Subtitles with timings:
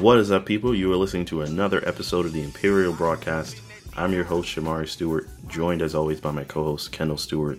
[0.00, 0.74] What is up, people?
[0.74, 3.62] You are listening to another episode of the Imperial Broadcast.
[3.96, 7.58] I'm your host, Shamari Stewart, joined as always by my co host, Kendall Stewart.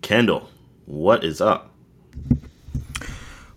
[0.00, 0.48] Kendall,
[0.86, 1.70] what is up?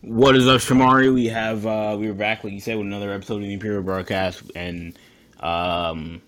[0.02, 1.13] What is up, Shamari?
[1.13, 3.81] We have uh we were back, like you said, with another episode of the Imperial
[3.81, 4.99] Broadcast, and
[5.40, 6.21] um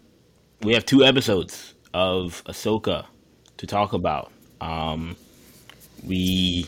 [0.62, 3.06] we have two episodes of Ahsoka
[3.58, 4.32] to talk about.
[4.62, 5.18] Um
[6.02, 6.66] we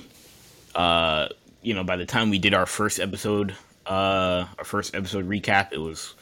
[0.75, 1.29] uh
[1.61, 3.55] you know by the time we did our first episode
[3.89, 6.13] uh our first episode recap, it was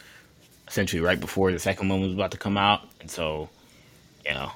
[0.67, 3.49] essentially right before the second one was about to come out, and so
[4.25, 4.51] you know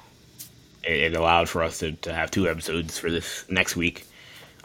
[0.82, 4.06] it, it allowed for us to, to have two episodes for this next week.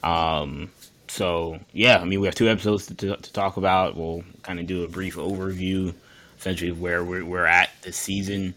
[0.03, 0.71] Um
[1.09, 3.95] so yeah, I mean, we have two episodes to, to, to talk about.
[3.95, 5.93] We'll kind of do a brief overview,
[6.37, 8.53] essentially of where we're, we're at this season.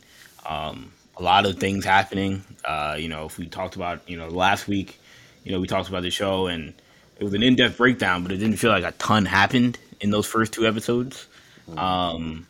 [0.46, 2.44] Um, a lot of things happening.
[2.64, 4.98] Uh, you know, if we talked about, you know, last week,
[5.44, 6.74] you know, we talked about the show and
[7.20, 10.26] it was an in-depth breakdown, but it didn't feel like a ton happened in those
[10.26, 11.26] first two episodes.
[11.76, 12.46] Um,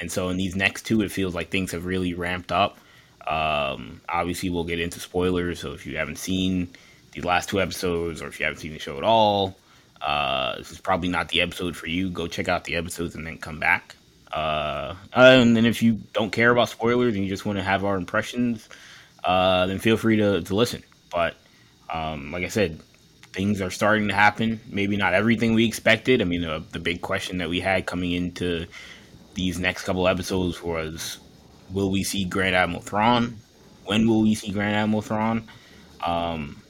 [0.00, 2.78] and so in these next two, it feels like things have really ramped up.
[3.26, 5.60] Um, obviously, we'll get into spoilers.
[5.60, 6.68] So if you haven't seen
[7.12, 9.56] the last two episodes, or if you haven't seen the show at all,
[10.00, 12.08] uh, this is probably not the episode for you.
[12.08, 13.94] Go check out the episodes and then come back.
[14.32, 17.84] Uh, and then if you don't care about spoilers and you just want to have
[17.84, 18.68] our impressions,
[19.24, 20.82] uh, then feel free to, to listen.
[21.10, 21.36] But
[21.92, 22.80] um, like I said,
[23.36, 24.58] things are starting to happen.
[24.66, 26.22] Maybe not everything we expected.
[26.22, 28.66] I mean, uh, the big question that we had coming into
[29.34, 31.18] these next couple episodes was,
[31.70, 33.36] will we see Grand Admiral Thrawn?
[33.84, 35.46] When will we see Grand Admiral Thrawn?
[36.04, 36.62] Um,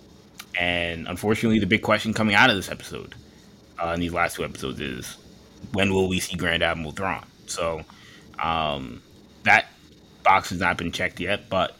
[0.59, 3.14] and unfortunately, the big question coming out of this episode,
[3.81, 5.17] uh, in these last two episodes, is
[5.72, 7.25] when will we see Grand Admiral Thrawn?
[7.47, 7.84] So
[8.41, 9.03] um,
[9.44, 9.67] that
[10.25, 11.77] box has not been checked yet, but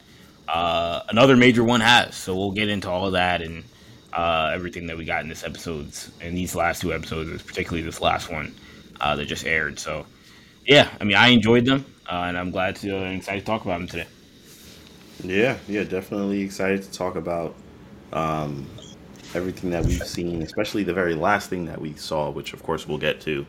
[0.47, 2.15] uh, another major one has.
[2.15, 3.65] So we'll get into all of that and
[4.13, 8.01] uh, everything that we got in this episodes, in these last two episodes, particularly this
[8.01, 8.53] last one
[9.01, 9.79] uh, that just aired.
[9.79, 10.05] So
[10.65, 13.63] yeah, I mean, I enjoyed them, uh, and I'm glad to and excited to talk
[13.63, 14.07] about them today.
[15.23, 17.55] Yeah, yeah, definitely excited to talk about
[18.13, 18.67] um,
[19.33, 22.87] everything that we've seen, especially the very last thing that we saw, which of course
[22.87, 23.45] we'll get to.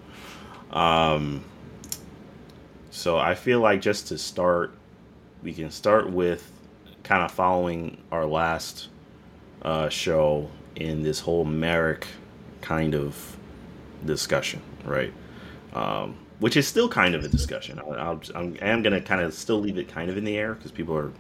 [0.71, 1.45] Um,
[2.91, 4.73] so I feel like just to start,
[5.43, 6.51] we can start with
[7.03, 8.89] kind of following our last
[9.63, 12.07] uh, show in this whole Marrok
[12.61, 13.37] kind of
[14.05, 15.13] discussion, right?
[15.73, 17.79] Um, which is still kind of a discussion.
[17.81, 20.37] I, I'll, I'm, I am gonna kind of still leave it kind of in the
[20.37, 21.13] air because people are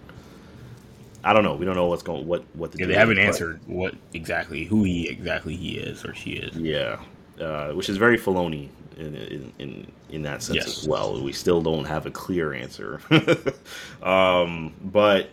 [1.24, 1.56] I don't know.
[1.56, 4.64] We don't know what's going what what the Yeah, they haven't but- answered what exactly
[4.64, 6.56] who he exactly he is or she is.
[6.56, 7.00] Yeah,
[7.40, 10.78] uh, which is very Filoni in in in, in that sense Yes.
[10.82, 11.20] as well.
[11.20, 13.00] We still don't have a clear answer,
[14.02, 15.30] um, but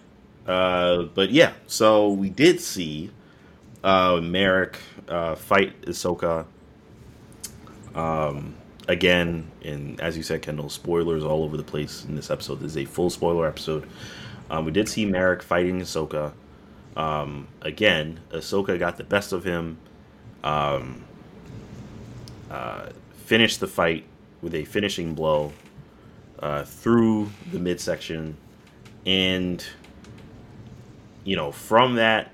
[0.48, 1.54] uh, but yeah.
[1.68, 3.12] So we did see
[3.84, 6.46] uh, Marrok uh, fight Ahsoka
[7.94, 8.56] um,
[8.88, 12.60] again, and as you said, Kendall, spoilers all over the place in this episode.
[12.60, 13.88] This is a full spoiler episode.
[14.50, 16.34] Um, we did see Marrok fighting Ahsoka.
[16.96, 19.78] Um, again, Ahsoka got the best of him.
[20.44, 21.04] Um,
[22.50, 22.90] uh,
[23.26, 24.06] finished the fight
[24.42, 25.52] with a finishing blow
[26.40, 28.38] uh, through the midsection,
[29.06, 29.66] and
[31.26, 32.32] you know, from that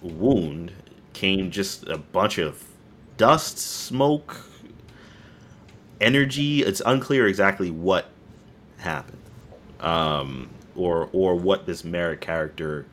[0.00, 0.72] wound
[1.12, 2.64] came just a bunch of
[3.18, 4.40] dust, smoke,
[6.00, 6.62] energy.
[6.62, 8.06] It's unclear exactly what
[8.78, 9.18] happened,
[9.80, 12.86] um, or or what this Marrok character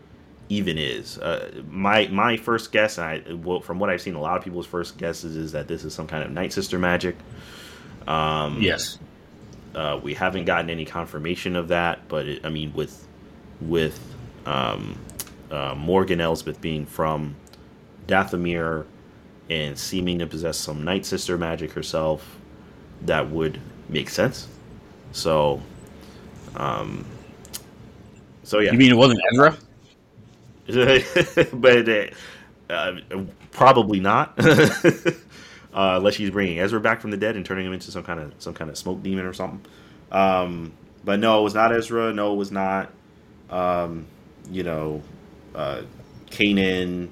[0.50, 1.18] even is.
[1.20, 4.44] Uh, my my first guess, and I well, from what I've seen, a lot of
[4.44, 7.16] people's first guesses is that this is some kind of Night Sister magic.
[8.08, 9.00] Um, Yes.
[9.74, 13.08] uh, we haven't gotten any confirmation of that, but it, I mean, with
[13.62, 14.00] with
[14.46, 14.98] um,
[15.52, 17.36] uh, Morgan Elsbeth being from
[18.08, 18.86] Dathomir
[19.50, 22.38] and seeming to possess some Night Sister magic herself,
[23.04, 24.48] that would make sense.
[25.12, 25.62] So,
[26.56, 27.06] um,
[28.44, 29.58] so yeah, You mean it wasn't Ezra?
[31.54, 32.12] but
[32.70, 32.96] uh,
[33.52, 34.34] probably not.
[34.40, 35.12] uh,
[35.74, 38.34] unless she's bringing Ezra back from the dead and turning him into some kind of
[38.40, 39.62] some kind of smoke demon or something.
[40.12, 42.14] Um, but no, it was not Ezra.
[42.14, 42.92] No, it was not.
[43.50, 44.08] Um,
[44.50, 45.02] you know,
[45.56, 45.82] uh,
[46.30, 47.10] Kanan.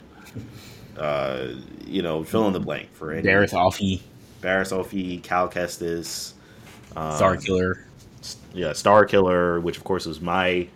[0.97, 1.55] Uh,
[1.87, 4.01] you know, fill in the blank for any Dareth Offie,
[4.41, 6.33] Barriss Offee, Cal Kestis,
[6.95, 7.85] um, Star Killer.
[8.53, 10.67] yeah, Star Killer, which of course was my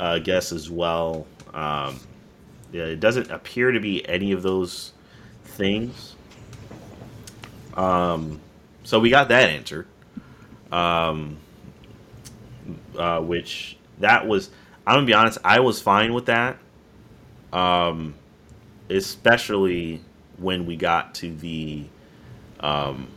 [0.00, 1.26] uh, guess as well.
[1.52, 2.00] Um,
[2.72, 4.92] yeah, it doesn't appear to be any of those
[5.44, 6.14] things.
[7.74, 8.40] Um,
[8.84, 9.86] so we got that answered.
[10.72, 11.38] Um,
[12.96, 14.50] uh, which that was,
[14.86, 16.58] I'm gonna be honest, I was fine with that.
[17.52, 18.14] Um,
[18.90, 20.00] especially
[20.36, 21.84] when we got to the
[22.60, 23.08] um,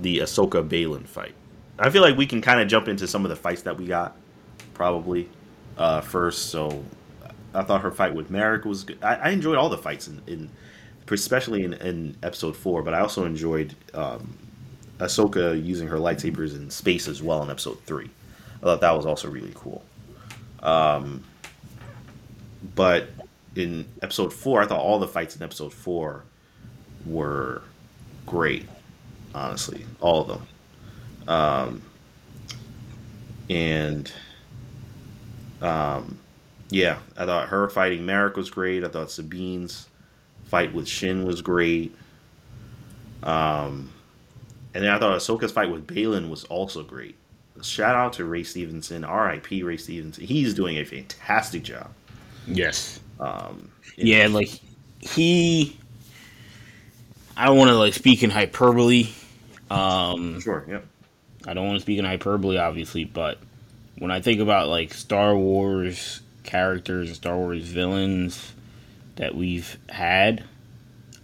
[0.00, 1.34] the Ahsoka Baylan fight
[1.78, 3.86] I feel like we can kind of jump into some of the fights that we
[3.86, 4.16] got,
[4.74, 5.28] probably
[5.76, 6.50] uh, first.
[6.50, 6.84] So
[7.54, 8.98] I thought her fight with Marrok was good.
[9.02, 10.50] I, I enjoyed all the fights in, in
[11.10, 14.36] especially in, in, episode four, but I also enjoyed um,
[14.98, 18.10] Ahsoka using her lightsabers in space as well in episode three.
[18.56, 19.84] I thought that was also really cool.
[20.62, 21.22] Um,
[22.74, 23.08] but
[23.54, 26.24] in episode four, I thought all the fights in episode four
[27.06, 27.62] were
[28.26, 28.66] great.
[29.34, 30.46] Honestly, all of them.
[31.28, 31.82] Um,
[33.50, 34.10] and
[35.60, 36.18] um,
[36.70, 38.84] yeah, I thought her fighting Marrok was great.
[38.84, 39.88] I thought Sabine's
[40.44, 41.94] fight with Shin was great.
[43.22, 43.92] Um,
[44.74, 47.16] and then I thought Ahsoka's fight with Baylan was also great.
[47.62, 49.62] Shout out to Ray Stevenson, R.I.P.
[49.62, 50.24] Ray Stevenson.
[50.24, 51.90] He's doing a fantastic job.
[52.46, 53.00] Yes.
[53.20, 54.34] Um, yeah, know.
[54.34, 54.50] like
[55.00, 55.76] he.
[57.36, 59.08] I don't want to like speak in hyperbole.
[59.70, 60.64] Um, sure.
[60.68, 60.86] Yep.
[61.46, 63.38] I don't want to speak in hyperbole, obviously, but
[63.98, 68.52] when I think about like Star Wars characters and Star Wars villains
[69.16, 70.44] that we've had,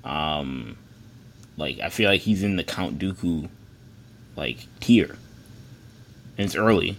[0.05, 0.77] um,
[1.57, 3.49] like I feel like he's in the Count Dooku
[4.37, 5.17] like tier,
[6.37, 6.97] and it's early,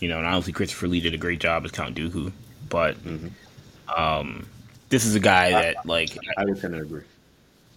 [0.00, 0.18] you know.
[0.18, 2.32] And obviously Christopher Lee did a great job as Count Dooku,
[2.68, 3.28] but mm-hmm.
[3.94, 4.46] Um,
[4.88, 7.02] this is a guy that like I, would kind of agree.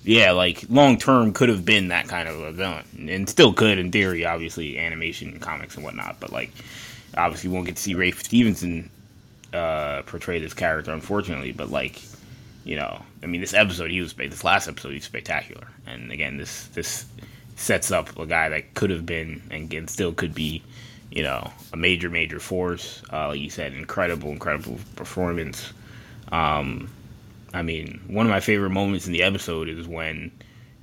[0.03, 3.77] Yeah, like long term could have been that kind of a villain, and still could
[3.77, 4.25] in theory.
[4.25, 6.19] Obviously, animation, comics, and whatnot.
[6.19, 6.51] But like,
[7.17, 8.89] obviously, won't get to see Ray Stevenson
[9.53, 11.51] uh, portray this character, unfortunately.
[11.51, 12.01] But like,
[12.63, 16.11] you know, I mean, this episode he was this last episode he was spectacular, and
[16.11, 17.05] again, this this
[17.55, 20.61] sets up a guy that could have been and still could be,
[21.11, 23.01] you know, a major major force.
[23.11, 25.73] Uh, like you said, incredible incredible performance.
[26.31, 26.89] Um,
[27.53, 30.31] I mean, one of my favorite moments in the episode is when,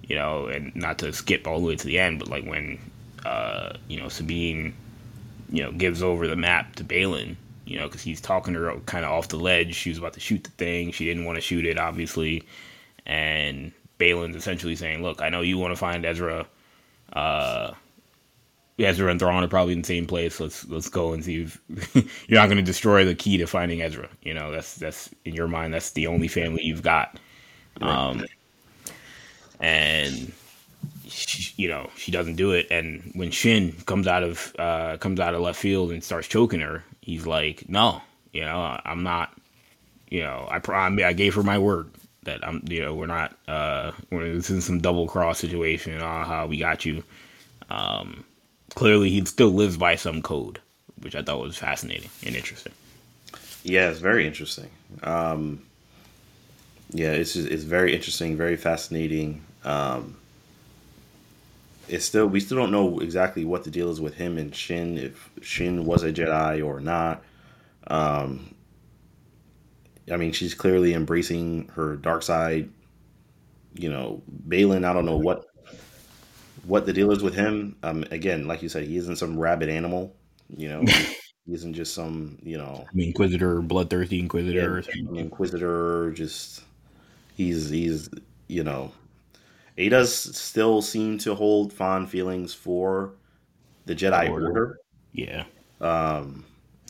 [0.02, 2.78] you know, and not to skip all the way to the end, but like when,
[3.24, 4.74] uh, you know, Sabine,
[5.50, 7.36] you know, gives over the map to Baylan,
[7.66, 9.74] you know, because he's talking to her kind of off the ledge.
[9.74, 10.90] She was about to shoot the thing.
[10.90, 12.44] She didn't want to shoot it, obviously.
[13.06, 16.46] And Baylan's essentially saying, look, I know you want to find Ezra.
[17.12, 17.72] Uh,
[18.78, 20.40] Ezra and Thrawn are probably in the same place.
[20.40, 21.60] Let's let's go and see if
[22.28, 24.08] you're not going to destroy the key to finding Ezra.
[24.22, 25.72] You know, that's that's in your mind.
[25.72, 27.18] That's the only family you've got.
[27.80, 28.24] Um,
[29.60, 30.32] and
[31.06, 32.66] she, you know she doesn't do it.
[32.70, 36.60] And when Shin comes out of uh, comes out of left field and starts choking
[36.60, 39.32] her, he's like, "No, you know, I'm not.
[40.08, 40.60] You know, I
[41.04, 41.90] I gave her my word
[42.24, 42.64] that I'm.
[42.68, 43.36] You know, we're not.
[43.46, 46.00] Uh, we're this is some double cross situation.
[46.02, 47.04] Ah, we got you."
[47.70, 48.24] Um,
[48.74, 50.60] clearly he still lives by some code,
[51.00, 52.72] which I thought was fascinating and interesting.
[53.62, 54.70] Yeah, it's very interesting.
[55.02, 55.64] Um,
[56.90, 59.42] yeah, it's just, it's very interesting, very fascinating.
[59.64, 60.16] Um,
[61.88, 64.98] it's still we still don't know exactly what the deal is with him and Shin.
[64.98, 67.22] If Shin was a Jedi or not.
[67.86, 68.54] Um,
[70.10, 72.70] I mean, she's clearly embracing her dark side.
[73.74, 74.84] You know, Baylan.
[74.84, 75.46] I don't know what
[76.66, 77.76] what the deal is with him.
[77.82, 80.14] Um, again, like you said, he isn't some rabid animal.
[80.48, 81.16] You know, he
[81.52, 86.12] isn't just some you know Inquisitor, bloodthirsty Inquisitor, yeah, Inquisitor.
[86.12, 86.62] Just
[87.36, 88.08] he's he's
[88.48, 88.92] you know
[89.76, 93.12] he does still seem to hold fond feelings for
[93.86, 94.46] the Jedi Order.
[94.46, 94.78] Order.
[95.12, 95.44] Yeah.
[95.80, 96.44] Um,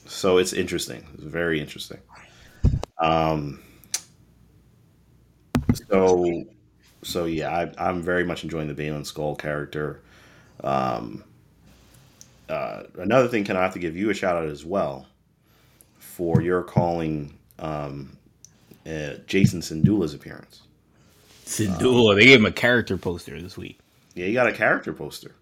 [0.06, 1.06] so it's interesting.
[1.14, 1.98] It's very interesting.
[2.98, 3.60] Um,
[5.88, 6.44] so
[7.04, 10.00] so yeah, I, am very much enjoying the Baylan Skoll character.
[10.62, 11.24] Um,
[12.48, 15.06] uh, another thing, can I have to give you a shout out as well
[15.98, 18.16] for your calling um,
[18.86, 20.62] uh, Jacen Syndulla's appearance.
[21.44, 23.78] Syndulla, um, they gave him a character poster this week.
[24.14, 25.34] Yeah, he got a character poster.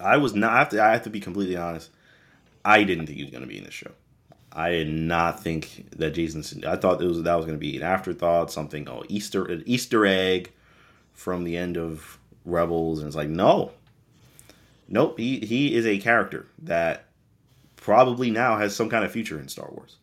[0.00, 0.52] I was not.
[0.52, 0.82] I have to.
[0.82, 1.90] I have to be completely honest.
[2.64, 3.92] I didn't think he was going to be in this show.
[4.56, 6.64] I did not think that Jacen.
[6.64, 9.62] I thought it was that was going to be an afterthought, something oh Easter an
[9.66, 10.50] Easter egg
[11.12, 13.72] from the end of Rebels, and it's like no,
[14.88, 15.18] nope.
[15.18, 17.04] He he is a character that
[17.76, 19.96] probably now has some kind of future in Star Wars.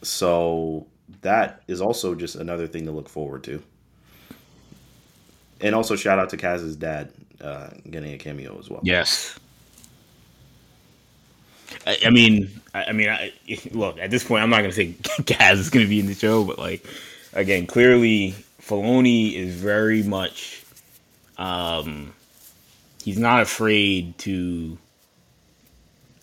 [0.00, 0.86] So
[1.20, 3.62] that is also just another thing to look forward to.
[5.60, 8.80] And also shout out to Kaz's dad uh, getting a cameo as well.
[8.82, 9.38] Yes.
[11.86, 13.32] I, I mean, I, I mean, I,
[13.72, 16.44] look at this point, I'm not gonna say Kaz is gonna be in the show,
[16.44, 16.84] but like,
[17.32, 20.64] again, clearly Filoni is very much,
[21.38, 22.12] um,
[23.02, 24.78] he's not afraid to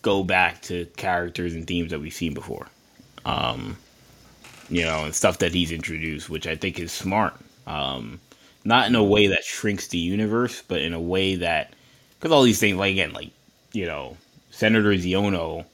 [0.02, 2.66] go back to characters and themes that we've seen before,
[3.24, 3.76] um,
[4.68, 7.34] you know, and stuff that he's introduced, which I think is smart.
[7.66, 8.18] Um,
[8.64, 11.72] not in a way that shrinks the universe, but in a way that
[12.18, 13.30] because all these things, like again, like
[13.72, 14.16] you know,
[14.52, 15.64] Senator Xiono,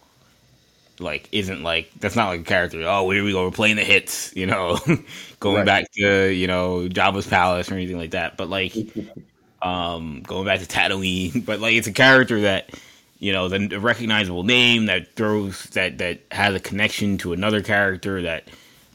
[1.01, 2.83] like isn't like that's not like a character.
[2.87, 4.79] Oh, here we go, we're playing the hits, you know,
[5.41, 5.67] going right.
[5.67, 8.37] back to you know Jabba's palace or anything like that.
[8.37, 8.75] But like,
[9.63, 12.71] um, going back to Tatooine, but like it's a character that
[13.19, 18.23] you know the recognizable name that throws that that has a connection to another character
[18.23, 18.49] that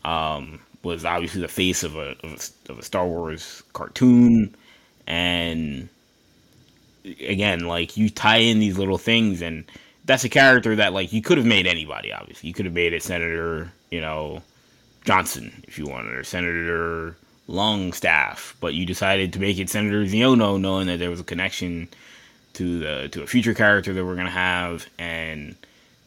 [0.05, 4.55] um was obviously the face of a, of a, of a Star Wars cartoon,
[5.07, 5.89] and
[7.05, 9.65] again, like you tie in these little things, and
[10.05, 12.11] that's a character that like you could have made anybody.
[12.11, 14.41] Obviously, you could have made it Senator, you know,
[15.05, 17.15] Johnson if you wanted, or Senator
[17.47, 21.87] Longstaff, but you decided to make it Senator Xiono, knowing that there was a connection
[22.53, 25.55] to the to a future character that we're gonna have, and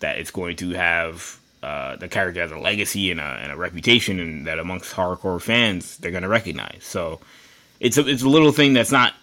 [0.00, 3.56] that it's going to have uh, the character has a legacy and a, and a
[3.56, 6.82] reputation, and that amongst hardcore fans they're to recognize.
[6.82, 7.20] So
[7.80, 9.14] it's a it's a little thing that's not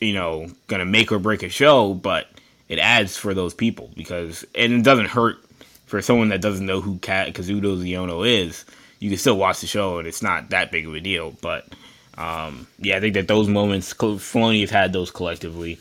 [0.00, 2.28] you know going to make or break a show, but
[2.68, 5.38] it adds for those people because and it doesn't hurt
[5.86, 8.64] for someone that doesn't know who Kat Kazuda Xiono is.
[9.00, 11.34] You can still watch the show, and it's not that big of a deal.
[11.40, 11.68] But
[12.16, 15.78] um, yeah, I think that those moments, Filoni has had those collectively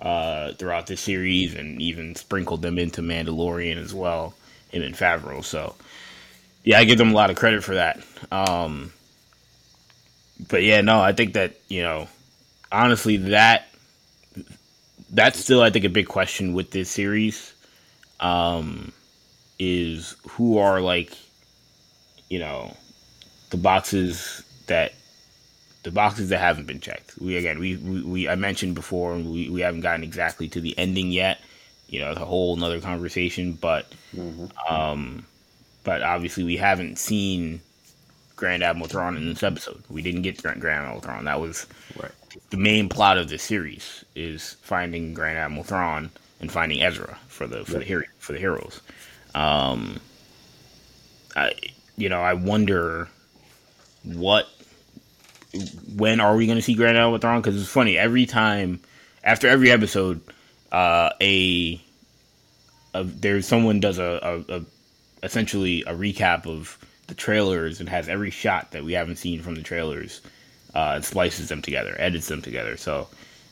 [0.00, 4.34] uh, throughout the series, and even sprinkled them into Mandalorian as well
[4.70, 5.44] him and Favreau.
[5.44, 5.74] So
[6.64, 8.00] yeah, I give them a lot of credit for that.
[8.30, 8.92] Um,
[10.48, 12.08] but yeah, no, I think that you know,
[12.70, 13.68] honestly, that
[15.10, 17.54] that's still I think a big question with this series.
[18.20, 18.92] Um,
[19.60, 21.12] is who are like,
[22.28, 22.76] you know,
[23.50, 24.92] the boxes that
[25.84, 27.14] the boxes that haven't been checked.
[27.20, 30.76] We again, we we, we I mentioned before, we we haven't gotten exactly to the
[30.78, 31.40] ending yet
[31.88, 33.54] you know, it's a whole another conversation.
[33.54, 34.46] But, mm-hmm.
[34.72, 35.26] um,
[35.84, 37.60] but obviously we haven't seen
[38.38, 39.82] Grand Admiral Thrawn in this episode.
[39.90, 41.24] We didn't get Grand, Grand Admiral Thrawn.
[41.24, 41.66] That was
[42.00, 42.12] right.
[42.50, 47.48] the main plot of the series is finding Grand Admiral Thrawn and finding Ezra for
[47.48, 47.78] the for right.
[47.80, 48.80] the hero for the heroes.
[49.34, 50.00] Um,
[51.34, 51.52] I
[51.96, 53.08] you know I wonder
[54.04, 54.48] what
[55.96, 57.42] when are we going to see Grand Admiral Thrawn?
[57.42, 58.80] Because it's funny every time
[59.24, 60.20] after every episode
[60.70, 61.82] uh, a,
[62.94, 64.62] a there's someone does a, a, a
[65.24, 66.78] essentially a recap of
[67.08, 70.20] the trailers and has every shot that we haven't seen from the trailers
[70.74, 72.76] uh, and splices them together, edits them together.
[72.76, 73.08] So,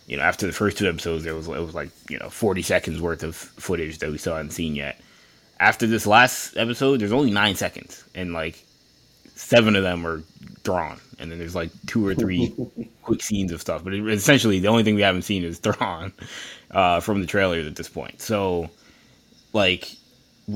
[0.06, 2.62] you know, after the first two episodes, there was it was like you know 40
[2.62, 5.00] seconds worth of footage that we still hadn't seen yet.
[5.58, 8.62] After this last episode, there's only nine seconds, and like
[9.34, 10.22] seven of them are
[10.64, 12.54] Thrawn, and then there's like two or three
[13.02, 13.82] quick scenes of stuff.
[13.82, 16.12] But it, essentially, the only thing we haven't seen is Thrawn,
[16.70, 18.20] uh, from the trailers at this point.
[18.20, 18.68] So,
[19.54, 19.90] like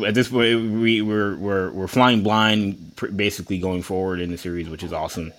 [0.06, 4.68] at this point, we we're we're we're flying blind, basically going forward in the series,
[4.68, 5.32] which is awesome.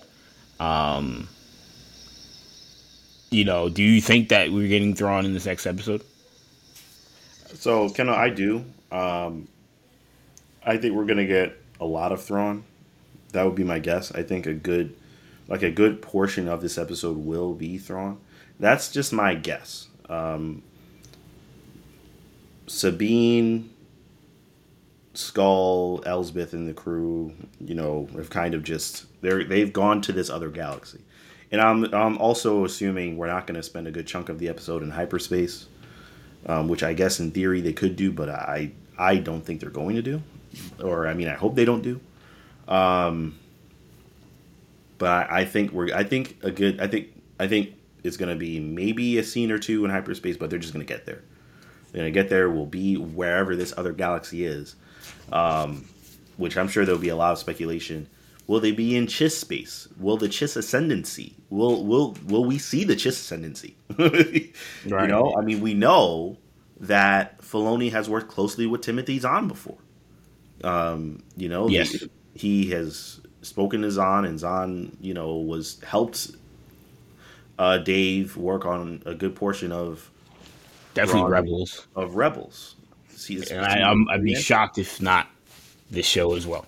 [0.60, 1.28] Um,
[3.30, 6.02] you know, do you think that we're getting Thrawn in this next episode?
[7.54, 8.64] So, Ken, I do.
[8.90, 9.48] Um,
[10.64, 12.64] I think we're gonna get a lot of Thrawn.
[13.32, 14.12] That would be my guess.
[14.12, 14.94] I think a good,
[15.48, 18.18] like a good portion of this episode will be Thrawn.
[18.60, 19.88] That's just my guess.
[20.10, 20.62] Um,
[22.66, 23.70] Sabine,
[25.14, 30.12] Skoll, Elsbeth, and the crew, you know, have kind of just they're they've gone to
[30.12, 31.00] this other galaxy,
[31.50, 34.48] and I'm I'm also assuming we're not going to spend a good chunk of the
[34.48, 35.66] episode in hyperspace,
[36.46, 39.70] um, which I guess in theory they could do, but I I don't think they're
[39.70, 40.22] going to do,
[40.82, 42.00] or I mean I hope they don't do.
[42.68, 43.38] Um,
[44.98, 48.30] but I, I think we're I think a good I think I think it's going
[48.30, 51.06] to be maybe a scene or two in hyperspace, but they're just going to get
[51.06, 51.22] there.
[51.90, 52.50] They're going to get there.
[52.50, 54.76] We'll be wherever this other galaxy is,
[55.32, 55.86] um,
[56.36, 58.08] which I'm sure there'll be a lot of speculation.
[58.46, 59.88] Will they be in Chiss space?
[59.98, 61.34] Will the Chiss ascendancy?
[61.50, 63.76] Will will will we see the Chiss ascendancy?
[63.98, 64.52] right.
[64.84, 66.38] You know, I mean, we know
[66.80, 69.78] that Filoni has worked closely with Timothy Zahn before.
[70.64, 71.90] Um, you know, yes.
[71.92, 76.32] he, he has spoken to Zahn, and Zahn, you know, was helped
[77.58, 80.10] uh, Dave work on a good portion of
[80.94, 82.76] definitely Rebels of Rebels.
[83.16, 85.28] See, this and I, I'd be shocked if not
[85.90, 86.66] this show as well.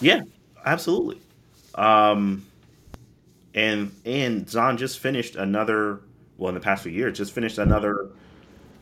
[0.00, 0.22] Yeah,
[0.64, 1.18] absolutely.
[1.74, 2.44] Um,
[3.54, 6.00] and and Zahn just finished another.
[6.36, 8.10] Well, in the past few years, just finished another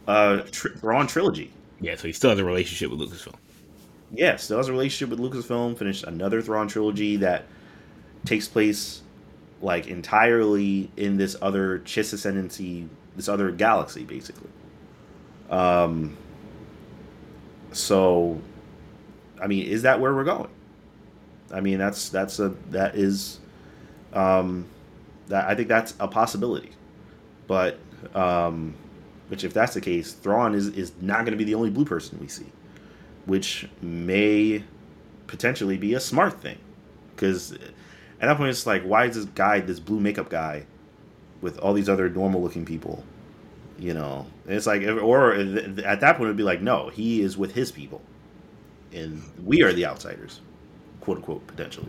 [0.09, 1.53] uh tri- Thrawn trilogy.
[1.81, 3.37] Yeah, so he still has a relationship with Lucasfilm.
[4.12, 5.77] Yeah, still has a relationship with Lucasfilm.
[5.77, 7.45] Finished another Thrawn trilogy that
[8.25, 9.03] takes place
[9.61, 14.51] like entirely in this other Chiss ascendancy, this other galaxy, basically.
[15.53, 16.17] Um.
[17.71, 18.41] So,
[19.41, 20.51] I mean, is that where we're going?
[21.53, 23.39] I mean, that's that's a that is,
[24.13, 24.67] um,
[25.29, 26.71] that I think that's a possibility,
[27.47, 27.79] but
[28.15, 28.75] Um,
[29.29, 31.85] which, if that's the case, Thrawn is is not going to be the only blue
[31.85, 32.51] person we see,
[33.27, 34.65] which may
[35.29, 36.59] potentially be a smart thing,
[37.15, 40.67] because at that point it's like, why is this guy, this blue makeup guy,
[41.41, 43.05] with all these other normal looking people?
[43.83, 47.53] You know, it's like, or at that point it'd be like, no, he is with
[47.53, 48.01] his people,
[48.93, 50.41] and we are the outsiders,
[51.01, 51.89] quote unquote, potentially.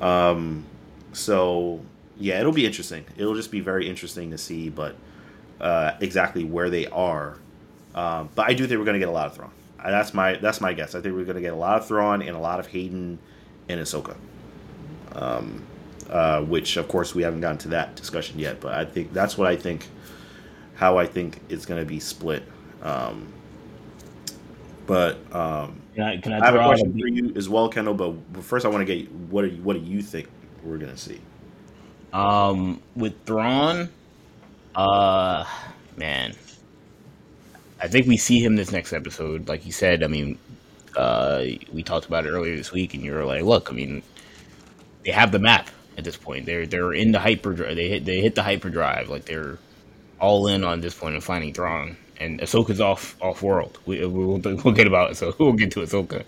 [0.00, 0.64] Um,
[1.12, 1.80] so
[2.16, 3.04] yeah, it'll be interesting.
[3.16, 4.94] It'll just be very interesting to see, but
[5.60, 7.38] uh, exactly where they are.
[7.92, 9.50] Um, but I do think we're going to get a lot of Thrawn.
[9.84, 10.94] That's my that's my guess.
[10.94, 13.18] I think we're going to get a lot of Thrawn and a lot of Hayden
[13.68, 14.14] and Ahsoka.
[15.16, 15.66] Um,
[16.08, 19.36] uh, which of course we haven't gotten to that discussion yet, but I think that's
[19.36, 19.88] what I think.
[20.80, 22.42] How I think it's going to be split.
[22.82, 23.30] Um,
[24.86, 27.00] but um, can I, can I, I have a question a...
[27.02, 27.92] for you as well, Kendall.
[27.92, 30.30] But first, I want to get what you, what do you think
[30.64, 31.20] we're going to see?
[32.14, 33.90] Um, with Thrawn,
[34.74, 35.44] uh,
[35.98, 36.34] man,
[37.78, 39.48] I think we see him this next episode.
[39.48, 40.38] Like you said, I mean,
[40.96, 41.44] uh,
[41.74, 44.02] we talked about it earlier this week, and you were like, "Look, I mean,
[45.04, 45.68] they have the map
[45.98, 46.46] at this point.
[46.46, 47.76] They're they're in the hyperdrive.
[47.76, 49.10] They hit they hit the hyperdrive.
[49.10, 49.58] Like they're
[50.20, 51.96] all in on this point of finding Thrawn.
[52.18, 53.78] And Ahsoka's off off world.
[53.86, 55.16] We we'll, we'll get about it.
[55.16, 56.24] So we'll get to Ahsoka.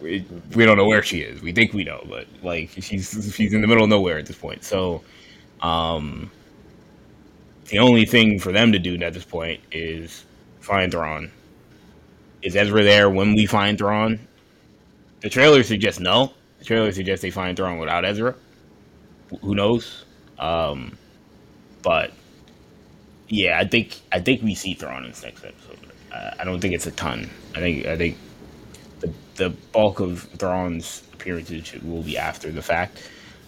[0.00, 0.24] We,
[0.54, 1.42] we don't know where she is.
[1.42, 4.36] We think we know, but like she's she's in the middle of nowhere at this
[4.36, 4.64] point.
[4.64, 5.02] So
[5.60, 6.30] um,
[7.68, 10.24] the only thing for them to do at this point is
[10.60, 11.30] find Thrawn.
[12.42, 14.18] Is Ezra there when we find Thrawn?
[15.20, 16.32] The trailer suggests no.
[16.60, 18.34] The trailer suggests they find Thrawn without Ezra.
[19.42, 20.04] Who knows?
[20.38, 20.96] Um,
[21.82, 22.12] but
[23.28, 25.78] yeah, I think I think we see Thrawn in this next episode.
[26.38, 27.28] I don't think it's a ton.
[27.54, 28.16] I think I think
[29.00, 33.02] the the bulk of Thrawn's appearances will be after the fact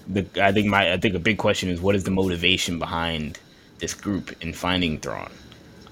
[0.08, 3.38] the I think my I think a big question is what is the motivation behind
[3.78, 5.30] this group in finding Thrawn?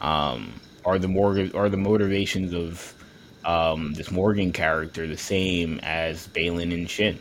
[0.00, 2.94] Um, are the more are the motivations of
[3.44, 7.18] um, this Morgan character the same as Baylan and Shin?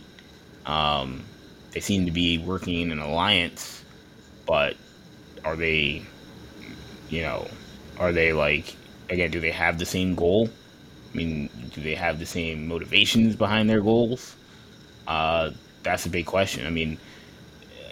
[0.66, 1.24] Um,
[1.72, 3.84] they seem to be working in an alliance,
[4.46, 4.76] but
[5.44, 6.04] are they,
[7.10, 7.48] you know,
[8.00, 8.76] are they like
[9.10, 9.32] again?
[9.32, 10.50] Do they have the same goal?
[11.14, 14.36] I mean, do they have the same motivations behind their goals?
[15.08, 15.52] Uh,
[15.84, 16.66] that's a big question.
[16.66, 16.98] I mean,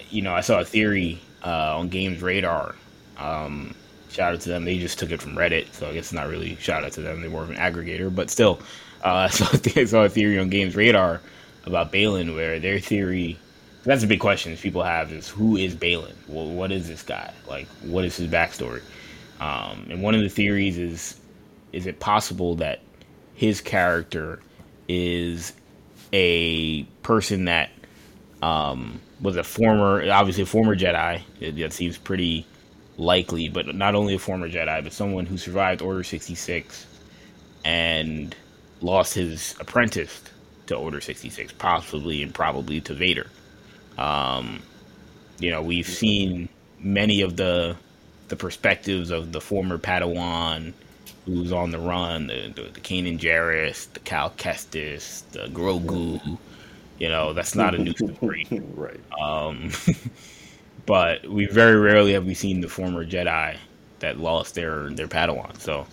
[0.10, 2.76] you know, I saw a theory uh, on Games Radar.
[3.17, 3.76] Um,
[4.10, 4.65] shout out to them.
[4.65, 7.02] They just took it from Reddit, so I guess it's not really shout out to
[7.02, 7.21] them.
[7.21, 8.60] They're more of an aggregator, but still,
[9.04, 9.30] uh,
[9.76, 11.21] I saw a theory on Games Radar
[11.65, 13.38] about Baylan, where their theory.
[13.86, 15.76] That's a big question people have is who is?
[16.30, 17.34] Well, what is this guy?
[17.49, 18.82] Like, what is his backstory?
[19.43, 21.19] Um, and one of the theories is,
[21.73, 22.79] is it possible that
[23.36, 24.39] his character
[24.88, 25.51] is
[26.13, 27.69] a person that
[28.41, 31.21] um, was a former, obviously a former Jedi.
[31.41, 32.47] It, that seems pretty
[32.95, 36.88] likely, but not only a former Jedi, but someone who survived Order 66
[37.65, 38.34] and
[38.79, 40.21] lost his apprentice
[40.67, 43.27] to Order 66, possibly and probably to Vader.
[43.97, 44.62] Um,
[45.39, 46.47] you know, we've seen
[46.79, 47.75] many of the
[48.27, 50.73] the perspectives of the former Padawan
[51.25, 56.38] who's on the run, the, the, the Kanan Jarrus, the Cal Kestis, the Grogu,
[56.99, 58.47] you know, that's not a new story.
[58.75, 58.99] right.
[59.19, 59.71] Um,
[60.86, 63.57] but we very rarely have we seen the former Jedi
[63.99, 65.57] that lost their their Padawan.
[65.59, 65.88] So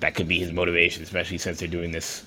[0.00, 2.24] that could be his motivation, especially since they're doing this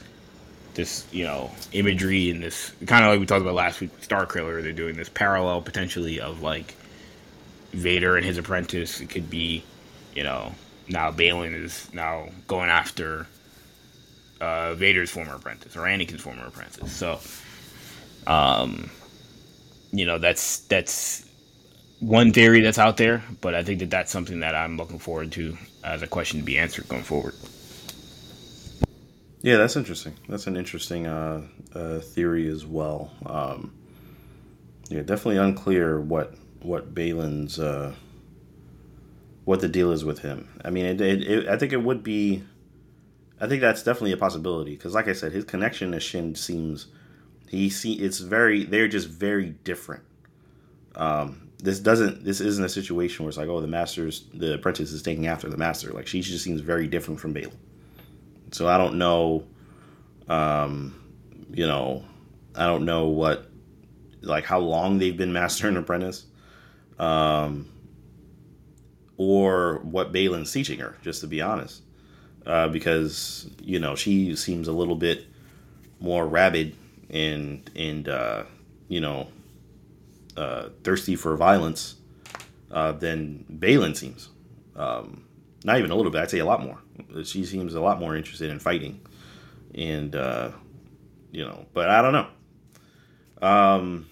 [0.73, 4.07] this you know imagery and this kind of like we talked about last week with
[4.07, 4.61] Starkiller.
[4.61, 6.75] They're doing this parallel potentially of like
[7.71, 9.01] Vader and his apprentice.
[9.01, 9.63] It could be,
[10.15, 10.53] you know,
[10.89, 13.27] now Baylan is now going after
[14.39, 16.91] uh, Vader's former apprentice or Anakin's former apprentice.
[16.91, 17.19] So
[18.27, 18.89] um,
[19.91, 21.27] you know, that's that's
[21.99, 25.31] one theory that's out there, but I think that that's something that I'm looking forward
[25.33, 27.35] to as a question to be answered going forward.
[29.41, 30.15] Yeah, that's interesting.
[30.29, 31.41] That's an interesting uh,
[31.73, 33.11] uh, theory as well.
[33.25, 33.73] Um,
[34.89, 37.93] yeah, definitely unclear what what Baylan's uh,
[39.45, 40.49] what the deal is with him.
[40.63, 42.43] I mean, it, it, it, I think it would be.
[43.39, 46.87] I think that's definitely a possibility because, like I said, his connection to Shin seems
[47.49, 50.03] he see it's very they're just very different.
[50.95, 54.91] Um, this doesn't this isn't a situation where it's like oh the master's the apprentice
[54.91, 57.53] is taking after the master like she just seems very different from Baylan.
[58.51, 59.45] So I don't know,
[60.27, 60.95] um,
[61.51, 62.03] you know,
[62.55, 63.49] I don't know what
[64.21, 66.25] like how long they've been master and apprentice,
[67.01, 67.67] um,
[69.17, 70.95] or what Baylan's teaching her.
[71.01, 71.81] Just to be honest,
[72.45, 75.25] uh, because you know she seems a little bit
[75.99, 76.75] more rabid
[77.09, 78.43] and and uh,
[78.87, 79.27] you know
[80.37, 81.95] uh, thirsty for violence
[82.71, 84.29] uh, than Baylan seems.
[84.75, 85.25] Um,
[85.63, 86.21] not even a little bit.
[86.21, 86.79] I'd say a lot more.
[87.23, 89.01] She seems a lot more interested in fighting,
[89.73, 90.51] and uh,
[91.31, 91.65] you know.
[91.73, 92.27] But I don't know.
[93.47, 94.07] Um,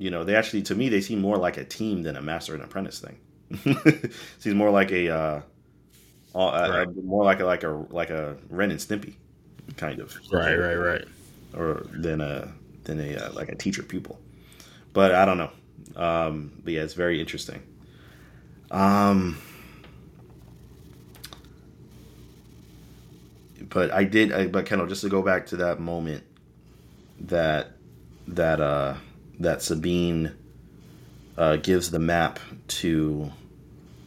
[0.00, 2.54] you know, they actually to me they seem more like a team than a master
[2.54, 3.18] and apprentice thing.
[4.38, 5.40] seems more like a, uh,
[6.34, 7.04] right.
[7.04, 9.16] more like a like a like a Ren and Stimpy
[9.76, 10.18] kind of.
[10.32, 11.04] Right, right, right.
[11.54, 12.50] Or than a
[12.84, 14.18] than a uh, like a teacher pupil.
[14.94, 15.50] But I don't know.
[15.96, 17.62] Um, but yeah, it's very interesting.
[18.70, 19.36] Um,
[23.68, 24.32] but I did.
[24.32, 26.24] I, but Kendall, just to go back to that moment
[27.20, 27.72] that
[28.28, 28.94] that uh
[29.40, 30.32] that Sabine
[31.36, 33.32] uh, gives the map to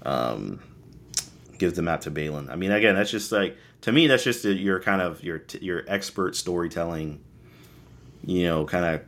[0.04, 0.60] um
[1.58, 2.50] gives the map to Baylan.
[2.50, 5.44] I mean, again, that's just like to me, that's just a, your kind of your
[5.60, 7.22] your expert storytelling.
[8.26, 9.02] You know, kind of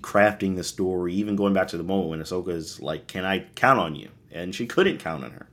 [0.00, 3.40] crafting the story, even going back to the moment when Ahsoka is like, "Can I
[3.54, 5.46] count on you?" and she couldn't count on her.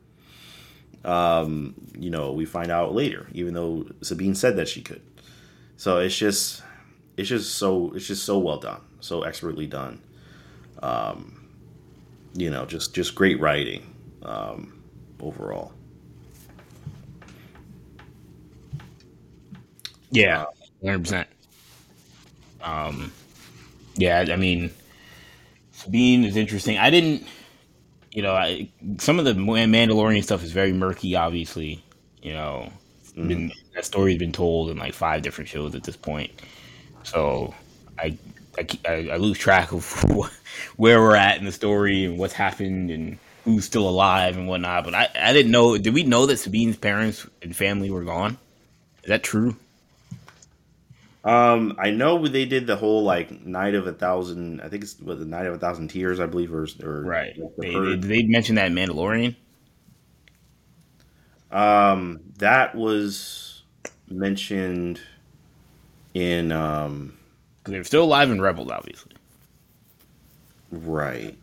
[1.09, 5.01] Um, you know, we find out later, even though Sabine said that she could.
[5.77, 6.61] So it's just,
[7.15, 10.01] it's just so, it's just so well done, so expertly done.
[10.81, 11.47] Um,
[12.33, 14.81] you know, just just great writing um,
[15.19, 15.73] overall.
[20.11, 20.45] Yeah,
[20.83, 21.27] hundred percent.
[22.61, 23.11] Um,
[23.95, 24.71] yeah, I mean,
[25.71, 26.77] Sabine is interesting.
[26.77, 27.25] I didn't
[28.11, 31.15] you know, I, some of the Mandalorian stuff is very murky.
[31.15, 31.83] Obviously,
[32.21, 32.71] you know,
[33.11, 33.27] mm-hmm.
[33.27, 36.31] been, that story's been told in like five different shows at this point.
[37.03, 37.53] So
[37.97, 38.17] I
[38.85, 39.85] I, I lose track of
[40.77, 44.83] where we're at in the story and what's happened and who's still alive and whatnot.
[44.83, 45.77] But I, I didn't know.
[45.77, 48.37] Did we know that Sabine's parents and family were gone?
[49.03, 49.55] Is that true?
[51.23, 54.61] Um, I know they did the whole like night of a thousand.
[54.61, 56.19] I think it's what the night of a thousand tears.
[56.19, 57.37] I believe, or, or right.
[57.57, 59.35] They, they, they mentioned that in Mandalorian.
[61.51, 63.63] Um, that was
[64.09, 65.01] mentioned
[66.13, 67.18] in um.
[67.69, 69.13] They're still alive in Rebels, obviously.
[70.71, 71.37] Right.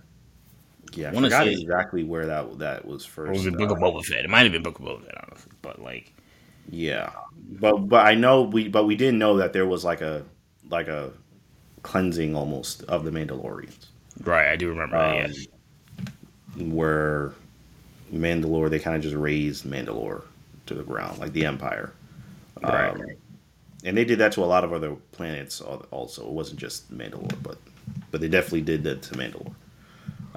[0.92, 3.32] Yeah, I, I forgot exactly where that that was first.
[3.32, 4.24] Was it Book of uh, Boba Fett?
[4.24, 6.12] It might have been Book of Boba Fett, honestly, but like.
[6.70, 7.12] Yeah,
[7.60, 10.24] but but I know we but we didn't know that there was like a
[10.68, 11.12] like a
[11.82, 13.86] cleansing almost of the Mandalorians.
[14.22, 15.36] Right, I do remember um, that.
[15.36, 15.46] Yes.
[16.56, 17.34] Where
[18.12, 20.24] Mandalore, they kind of just razed Mandalore
[20.66, 21.92] to the ground, like the Empire.
[22.62, 22.90] Right.
[22.90, 23.02] Um,
[23.86, 26.26] and they did that to a lot of other planets also.
[26.26, 27.56] It wasn't just Mandalore, but
[28.10, 29.54] but they definitely did that to Mandalore.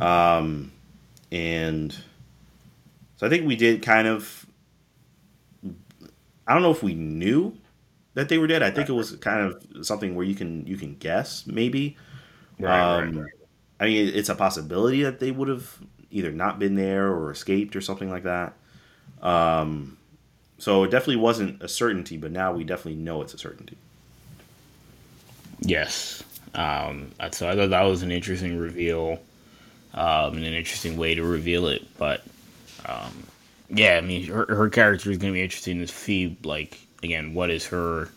[0.01, 0.71] Um,
[1.31, 1.95] and
[3.17, 4.45] so I think we did kind of
[6.47, 7.57] I don't know if we knew
[8.13, 8.63] that they were dead.
[8.63, 11.97] I think it was kind of something where you can you can guess maybe.
[12.59, 13.33] Right, um, right, right.
[13.79, 15.79] I mean, it's a possibility that they would have
[16.11, 18.53] either not been there or escaped or something like that.
[19.21, 19.98] Um,
[20.59, 23.77] so it definitely wasn't a certainty, but now we definitely know it's a certainty.
[25.61, 26.23] Yes.
[26.55, 29.19] Um, so I thought that was an interesting reveal
[29.93, 31.85] um, and an interesting way to reveal it.
[31.97, 32.23] But
[32.85, 33.23] um,
[33.69, 37.33] yeah, I mean, her, her character is going to be interesting to see, like, again,
[37.33, 38.09] what is her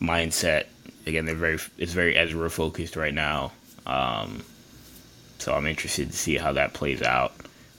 [0.00, 0.66] mindset?
[1.06, 3.52] Again, they're very, it's very Ezra focused right now.
[3.86, 4.42] Um,
[5.38, 7.32] so I'm interested to see how that plays out.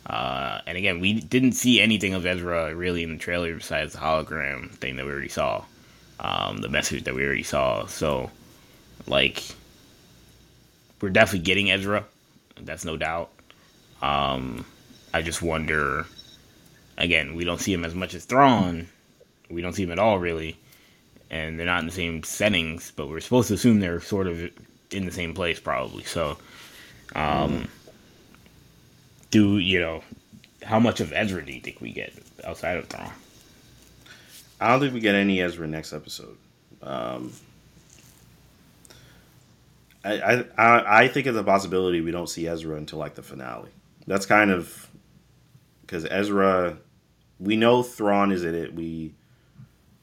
[0.09, 3.99] Uh, and again, we didn't see anything of Ezra really in the trailer besides the
[3.99, 5.63] hologram thing that we already saw,
[6.19, 7.85] um, the message that we already saw.
[7.85, 8.31] So,
[9.05, 9.43] like,
[10.99, 12.05] we're definitely getting Ezra.
[12.59, 13.29] That's no doubt.
[14.01, 14.65] Um,
[15.13, 16.05] I just wonder
[16.99, 18.87] again, we don't see him as much as Thrawn.
[19.49, 20.57] We don't see him at all, really.
[21.31, 24.51] And they're not in the same settings, but we're supposed to assume they're sort of
[24.91, 26.03] in the same place, probably.
[26.03, 26.37] So,
[27.15, 27.67] um, mm.
[29.31, 30.03] Do you know
[30.63, 32.13] how much of Ezra do you think we get
[32.43, 33.11] outside of Thrawn?
[34.59, 36.37] I don't think we get any Ezra next episode.
[36.81, 37.31] Um,
[40.03, 43.69] I, I I think it's a possibility we don't see Ezra until like the finale.
[44.07, 44.87] That's kind of
[45.81, 46.77] because Ezra
[47.39, 48.73] we know Thrawn is in it.
[48.73, 49.13] We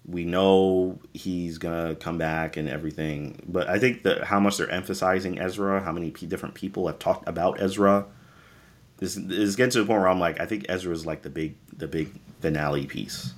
[0.06, 3.42] we know he's gonna come back and everything.
[3.46, 6.98] But I think that how much they're emphasizing Ezra, how many p- different people have
[6.98, 8.06] talked about Ezra,
[8.98, 11.30] this is getting to the point where I'm like, I think Ezra is like the
[11.30, 13.34] big the big finale piece.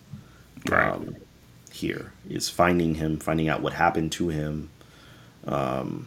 [0.68, 0.90] Right.
[0.90, 1.16] Um,
[1.72, 4.70] here is finding him, finding out what happened to him.
[5.46, 6.06] Um,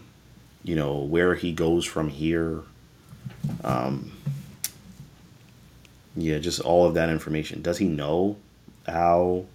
[0.64, 2.62] you know where he goes from here.
[3.64, 4.12] Um,
[6.16, 7.62] yeah, just all of that information.
[7.62, 8.38] Does he know
[8.88, 9.46] how?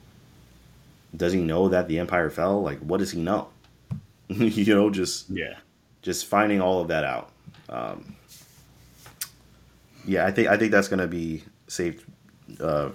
[1.16, 2.62] Does he know that the empire fell?
[2.62, 3.48] Like, what does he know?
[4.28, 5.54] you know, just yeah,
[6.02, 7.30] just finding all of that out.
[7.68, 8.15] Um,
[10.06, 12.04] yeah, I think I think that's gonna be saved
[12.60, 12.90] uh,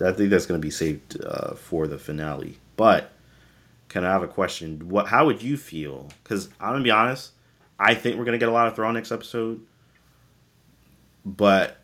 [0.00, 2.58] I think that's going to be saved uh, for the finale.
[2.76, 3.10] But
[3.88, 4.88] can I have a question?
[4.88, 5.08] What?
[5.08, 6.08] How would you feel?
[6.22, 7.32] Because I'm gonna be honest.
[7.78, 9.60] I think we're gonna get a lot of Thrawn next episode,
[11.24, 11.78] but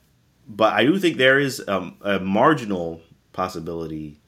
[0.47, 3.01] but I do think there is um, a marginal
[3.33, 4.21] possibility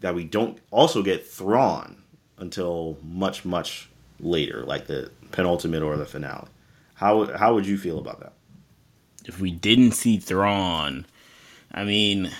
[0.00, 2.02] that we don't also get Thrawn
[2.38, 3.88] until much much
[4.20, 6.48] later, like the penultimate or the finale.
[6.94, 8.32] How how would you feel about that?
[9.24, 11.06] If we didn't see Thrawn,
[11.72, 12.30] I mean,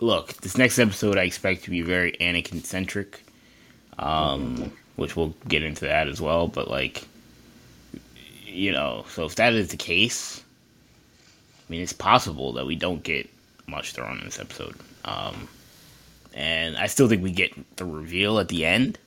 [0.00, 3.20] look, this next episode I expect to be very Anakin centric,
[3.98, 6.48] um, which we'll get into that as well.
[6.48, 7.06] But like,
[8.46, 10.42] you know, so if that is the case,
[11.68, 13.28] I mean, it's possible that we don't get
[13.66, 14.76] much Thrawn in this episode.
[15.04, 15.48] Um,
[16.34, 18.98] and I still think we get the reveal at the end.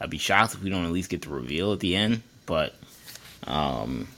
[0.00, 2.22] I'd be shocked if we don't at least get the reveal at the end.
[2.46, 2.74] But,
[3.46, 4.08] um,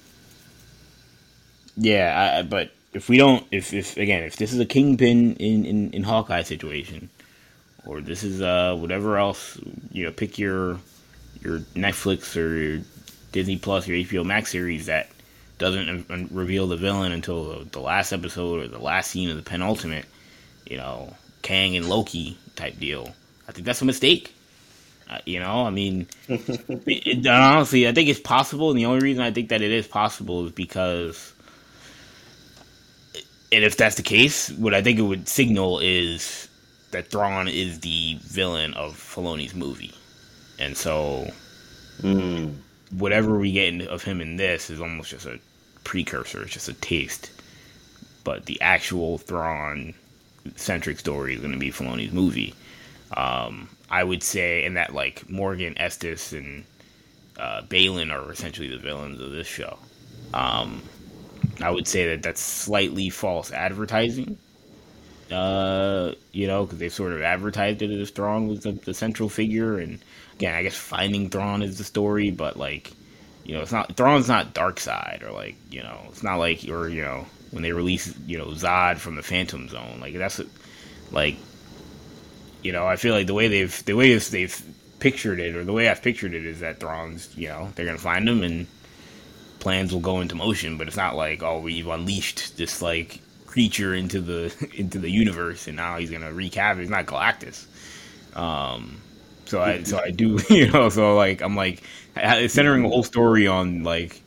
[1.80, 5.64] yeah, I, but if we don't, if, if again, if this is a kingpin in,
[5.64, 7.08] in, in Hawkeye situation,
[7.86, 9.58] or this is uh whatever else,
[9.92, 10.78] you know, pick your
[11.42, 12.82] your Netflix or your
[13.32, 15.08] Disney Plus, your HBO Max series that
[15.58, 20.06] doesn't reveal the villain until the last episode or the last scene of the penultimate,
[20.66, 23.14] you know, Kang and Loki type deal.
[23.48, 24.34] I think that's a mistake.
[25.08, 29.00] Uh, you know, I mean, it, it, honestly, I think it's possible, and the only
[29.00, 31.32] reason I think that it is possible is because,
[33.52, 36.48] and if that's the case, what I think it would signal is
[36.90, 39.94] that Thrawn is the villain of Filoni's movie,
[40.58, 41.30] and so
[42.00, 42.54] mm.
[42.90, 45.38] whatever we get of him in this is almost just a
[45.84, 47.30] precursor, it's just a taste.
[48.22, 49.94] But the actual Thrawn
[50.56, 52.54] centric story is going to be Filoni's movie.
[53.16, 56.64] Um, I would say, and that like Morgan Estes and
[57.38, 59.78] uh, Baylan are essentially the villains of this show.
[60.32, 60.82] Um,
[61.60, 64.38] I would say that that's slightly false advertising.
[65.30, 69.28] Uh, you know, because they sort of advertised it as Thrawn was the, the, central
[69.28, 70.00] figure, and
[70.34, 72.90] again, I guess finding Thrawn is the story, but like,
[73.44, 76.68] you know, it's not Thrawn's not Dark Side or like, you know, it's not like
[76.68, 80.40] or you know when they release you know Zod from the Phantom Zone, like that's
[81.12, 81.36] like
[82.62, 84.62] you know, I feel like the way they've the way they've
[84.98, 87.98] pictured it, or the way I've pictured it, is that Thrawn's, you know, they're gonna
[87.98, 88.66] find him and
[89.60, 90.76] plans will go into motion.
[90.76, 95.66] But it's not like oh, we've unleashed this like creature into the into the universe,
[95.66, 96.82] and now he's gonna wreak havoc.
[96.82, 97.66] It's not Galactus.
[98.36, 99.00] Um,
[99.46, 101.82] so I so I do you know so like I'm like
[102.48, 104.20] centering the whole story on like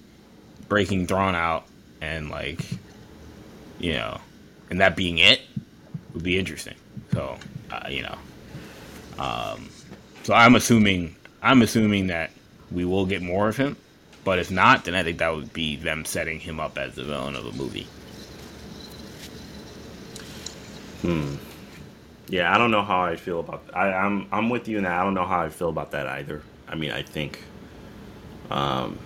[0.68, 1.66] breaking Thrawn out
[2.02, 2.66] and like
[3.80, 4.20] you know,
[4.70, 5.42] and that being it
[6.14, 6.76] would be interesting.
[7.12, 7.38] So
[7.72, 8.18] uh, you know.
[9.20, 9.70] Um,
[10.24, 12.32] so I'm assuming I'm assuming that
[12.72, 13.76] we will get more of him,
[14.24, 17.04] but if not, then I think that would be them setting him up as the
[17.04, 17.88] villain of a movie.
[21.02, 21.36] Hmm.
[22.30, 23.64] Yeah, I don't know how I feel about.
[23.74, 24.92] I, I'm I'm with you that.
[24.92, 26.42] I don't know how I feel about that either.
[26.68, 27.44] I mean, I think.
[28.50, 28.98] Um,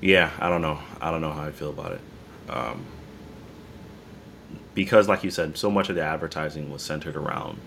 [0.00, 0.78] yeah, I don't know.
[1.00, 2.00] I don't know how I feel about it.
[2.48, 2.84] Um,
[4.74, 7.58] because, like you said, so much of the advertising was centered around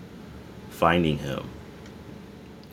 [0.70, 1.48] finding him.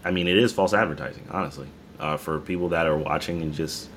[0.03, 1.67] I mean, it is false advertising, honestly,
[1.99, 3.89] uh, for people that are watching and just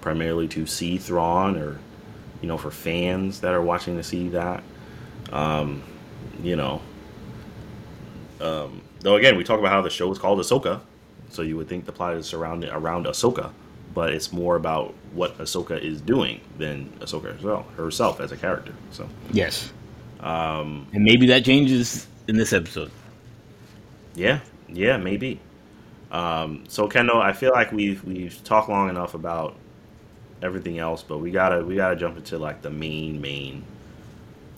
[0.00, 1.78] primarily to see Thrawn, or
[2.40, 4.62] you know, for fans that are watching to see that.
[5.32, 5.82] Um,
[6.42, 6.80] you know,
[8.40, 10.80] um, though again, we talk about how the show is called Ahsoka,
[11.28, 13.52] so you would think the plot is surrounded around Ahsoka
[13.94, 18.72] but it's more about what Ahsoka is doing than Ahsoka herself, herself as a character.
[18.90, 19.72] So yes,
[20.20, 22.90] um, and maybe that changes in this episode.
[24.14, 25.40] Yeah, yeah, maybe.
[26.10, 29.54] Um, so Kendall, I feel like we've we've talked long enough about
[30.42, 33.64] everything else, but we gotta we gotta jump into like the main main,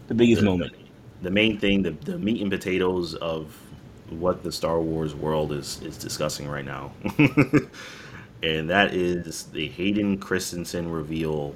[0.08, 3.56] the biggest the, moment, the, the main thing, the the meat and potatoes of
[4.08, 6.92] what the Star Wars world is is discussing right now.
[8.42, 11.54] and that is the Hayden Christensen reveal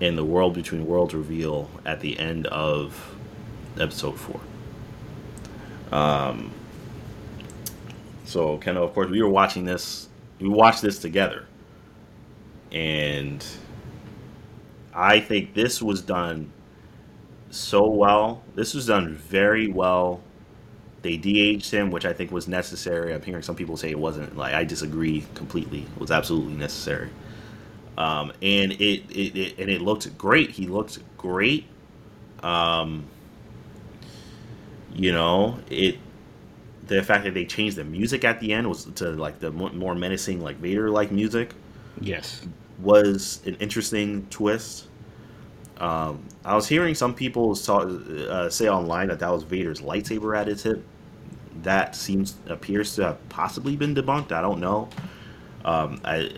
[0.00, 3.14] in the World Between Worlds reveal at the end of
[3.78, 4.40] episode four.
[5.92, 6.50] Um,
[8.24, 10.08] so, Ken, of course, we were watching this.
[10.40, 11.46] We watched this together,
[12.72, 13.44] and
[14.94, 16.50] I think this was done
[17.50, 18.42] so well.
[18.54, 20.20] This was done very well
[21.02, 23.14] they de-aged him, which I think was necessary.
[23.14, 24.36] I'm hearing some people say it wasn't.
[24.36, 25.82] Like I disagree completely.
[25.82, 27.10] It was absolutely necessary.
[27.98, 30.50] Um, and it, it, it, and it looked great.
[30.50, 31.66] He looked great.
[32.42, 33.04] Um,
[34.94, 35.98] you know it.
[36.86, 39.94] The fact that they changed the music at the end was to like the more
[39.94, 41.54] menacing, like Vader like music.
[42.00, 42.42] Yes.
[42.78, 44.88] was an interesting twist.
[45.78, 50.36] Um, I was hearing some people talk, uh, say online that that was Vader's lightsaber
[50.36, 50.84] at its hip.
[51.62, 54.32] That seems appears to have possibly been debunked.
[54.32, 54.88] I don't know.
[55.64, 56.30] Um, I,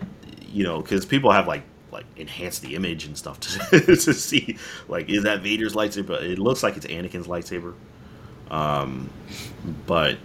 [0.47, 4.57] you know, because people have like like enhanced the image and stuff to, to see
[4.87, 6.21] like is that Vader's lightsaber?
[6.21, 7.73] It looks like it's Anakin's lightsaber.
[8.49, 9.09] Um,
[9.85, 10.17] but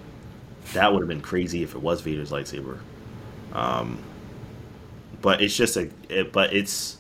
[0.73, 2.79] that would have been crazy if it was Vader's lightsaber.
[3.53, 3.99] Um,
[5.21, 6.99] but it's just a, it, but it's,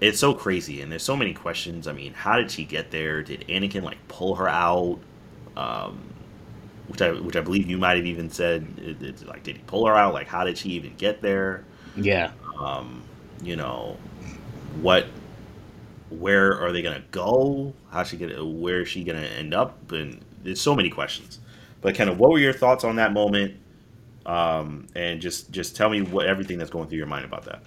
[0.00, 1.86] it's so crazy, and there's so many questions.
[1.86, 3.22] I mean, how did she get there?
[3.22, 4.98] Did Anakin like pull her out?
[5.56, 6.00] Um,
[6.88, 9.62] which I, which I believe you might have even said, it, it's like, did he
[9.66, 10.12] pull her out?
[10.12, 11.64] Like, how did she even get there?
[11.96, 12.32] Yeah.
[12.58, 13.02] Um,
[13.42, 13.96] you know,
[14.80, 15.06] what,
[16.10, 17.72] where are they gonna go?
[17.90, 19.92] How's she gonna, where is she gonna end up?
[19.92, 21.38] And there's so many questions.
[21.84, 23.56] But kind of, what were your thoughts on that moment?
[24.24, 27.62] Um, and just just tell me what everything that's going through your mind about that.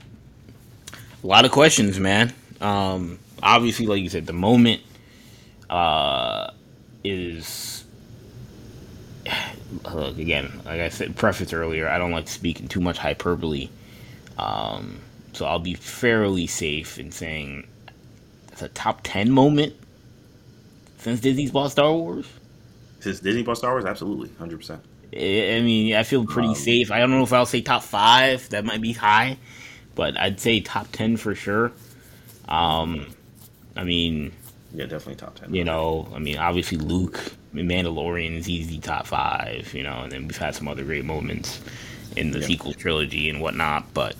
[1.23, 2.33] A lot of questions, man.
[2.59, 4.81] Um, obviously, like you said, the moment
[5.69, 6.49] uh,
[7.03, 7.85] is
[9.93, 10.51] look again.
[10.65, 13.69] Like I said, preface earlier, I don't like speaking too much hyperbole.
[14.39, 14.99] Um,
[15.33, 17.67] so I'll be fairly safe in saying
[18.51, 19.75] it's a top ten moment
[20.97, 22.25] since Disney's bought Star Wars.
[22.99, 24.81] Since Disney bought Star Wars, absolutely, hundred percent.
[25.13, 26.91] I mean, I feel pretty um, safe.
[26.91, 28.49] I don't know if I'll say top five.
[28.49, 29.37] That might be high,
[29.95, 31.71] but I'd say top ten for sure.
[32.47, 33.07] Um,
[33.75, 34.33] I mean,
[34.73, 35.53] yeah, definitely top ten.
[35.53, 37.19] You know, I mean, obviously Luke,
[37.53, 39.73] Mandalorian is easy top five.
[39.73, 41.61] You know, and then we've had some other great moments
[42.15, 42.47] in the yeah.
[42.47, 43.93] sequel trilogy and whatnot.
[43.93, 44.15] But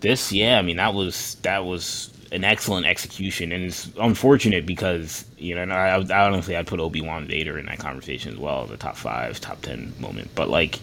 [0.00, 5.24] this, yeah, I mean, that was that was an excellent execution, and it's unfortunate because
[5.38, 8.66] you know, I, I honestly I'd put Obi Wan Vader in that conversation as well,
[8.66, 10.30] the top five, top ten moment.
[10.34, 10.80] But like,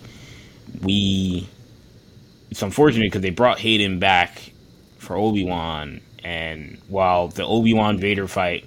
[0.81, 1.47] we,
[2.49, 4.51] it's unfortunate because they brought Hayden back
[4.97, 8.65] for Obi Wan, and while the Obi Wan Vader fight,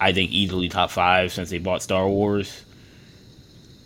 [0.00, 2.64] I think easily top five since they bought Star Wars,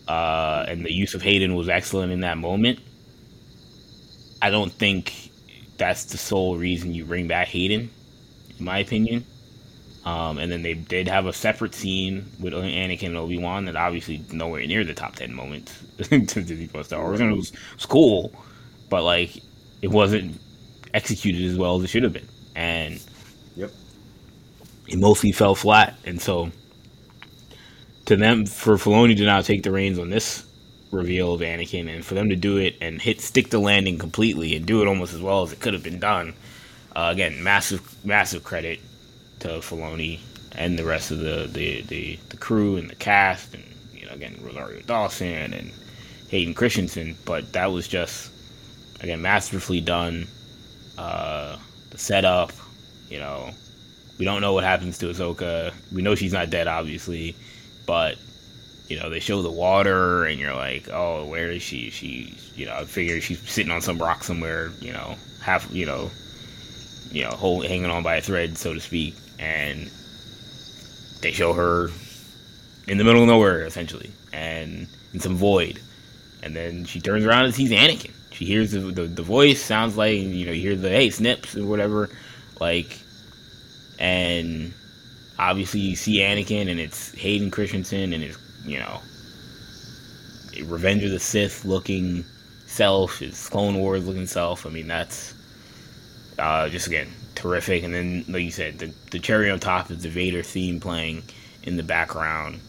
[0.06, 2.78] uh, and the use of Hayden was excellent in that moment.
[4.40, 5.30] I don't think
[5.76, 7.90] that's the sole reason you bring back Hayden
[8.60, 9.24] my opinion.
[10.04, 13.76] Um, and then they did have a separate scene with Anakin and Obi Wan that
[13.76, 17.50] obviously nowhere near the top ten moments to Disney Plus Star Wars, and it was,
[17.50, 18.32] it was cool,
[18.88, 19.42] but like
[19.82, 20.40] it wasn't
[20.94, 23.02] executed as well as it should have been, and
[23.54, 23.70] yep,
[24.86, 25.98] it mostly fell flat.
[26.06, 26.52] And so,
[28.06, 30.46] to them, for Filoni to now take the reins on this
[30.90, 34.56] reveal of Anakin, and for them to do it and hit stick the landing completely
[34.56, 36.34] and do it almost as well as it could have been done
[36.96, 38.80] uh, again, massive massive credit
[39.40, 40.20] to Filoni
[40.52, 44.12] and the rest of the, the, the, the, crew and the cast, and you know
[44.12, 45.72] again Rosario Dawson and
[46.28, 47.16] Hayden Christensen.
[47.24, 48.30] But that was just
[49.00, 50.26] again masterfully done.
[50.96, 51.56] Uh,
[51.90, 52.52] the setup,
[53.08, 53.50] you know,
[54.18, 55.72] we don't know what happens to Ahsoka.
[55.92, 57.36] We know she's not dead, obviously,
[57.86, 58.16] but
[58.88, 61.90] you know they show the water, and you're like, oh, where is she?
[61.90, 65.86] She, you know, I figure she's sitting on some rock somewhere, you know, half, you
[65.86, 66.10] know,
[67.10, 69.90] you know, hold, hanging on by a thread, so to speak, and
[71.20, 71.90] they show her
[72.86, 75.80] in the middle of nowhere, essentially, and in some void.
[76.42, 78.12] And then she turns around and sees Anakin.
[78.32, 81.56] She hears the, the, the voice, sounds like, you know, you hear the, hey, snips,
[81.56, 82.10] or whatever,
[82.60, 82.98] like,
[83.98, 84.72] and
[85.38, 89.00] obviously you see Anakin, and it's Hayden Christensen, and it's, you know,
[90.64, 92.24] Revenge of the Sith looking
[92.66, 94.66] self, his Clone Wars looking self.
[94.66, 95.34] I mean, that's
[96.38, 97.84] uh, just again terrific.
[97.84, 101.22] And then, like you said, the, the cherry on top is the Vader theme playing
[101.62, 102.60] in the background.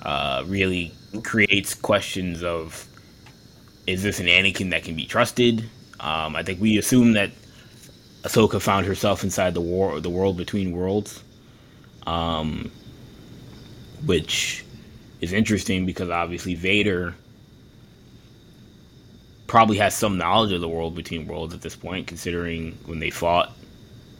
[0.00, 2.86] Uh, really creates questions of
[3.86, 5.68] is this an Anakin that can be trusted?
[5.98, 7.30] Um, I think we assume that
[8.22, 11.22] Ahsoka found herself inside the war, the world between worlds,
[12.06, 12.70] um,
[14.04, 14.64] which
[15.20, 17.14] is interesting because obviously Vader
[19.50, 23.10] probably has some knowledge of the world between worlds at this point, considering when they
[23.10, 23.50] fought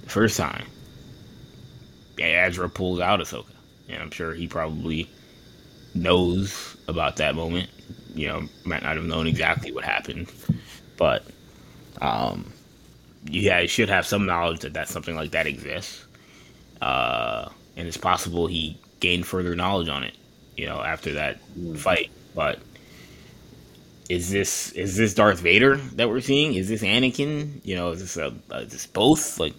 [0.02, 0.66] the first time.
[2.18, 3.52] Ezra pulls out Ahsoka,
[3.88, 5.08] and I'm sure he probably
[5.94, 7.70] knows about that moment.
[8.12, 10.32] You know, might not have known exactly what happened,
[10.96, 11.24] but
[12.02, 12.52] um,
[13.26, 16.06] yeah, he should have some knowledge that that something like that exists.
[16.82, 20.16] Uh, and it's possible he gained further knowledge on it,
[20.56, 21.78] you know, after that mm.
[21.78, 22.10] fight.
[22.34, 22.58] But
[24.10, 26.54] is this is this Darth Vader that we're seeing?
[26.54, 27.60] Is this Anakin?
[27.64, 29.38] You know, is this a, is this both?
[29.38, 29.54] Like,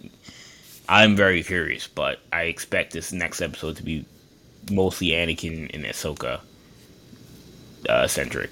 [0.86, 4.04] I'm very curious, but I expect this next episode to be
[4.70, 6.40] mostly Anakin and Ahsoka
[7.88, 8.50] uh, centric.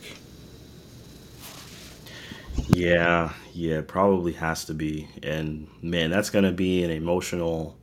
[2.68, 5.06] Yeah, yeah, probably has to be.
[5.22, 7.76] And man, that's gonna be an emotional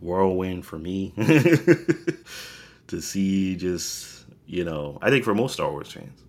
[0.00, 1.12] whirlwind for me
[2.88, 4.98] to see just you know.
[5.00, 6.23] I think for most Star Wars fans,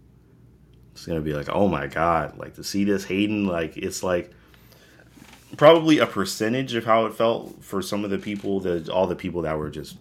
[0.96, 4.32] it's gonna be like, oh my god, like to see this Hayden, like it's like
[5.58, 9.16] probably a percentage of how it felt for some of the people that all the
[9.16, 9.98] people that were just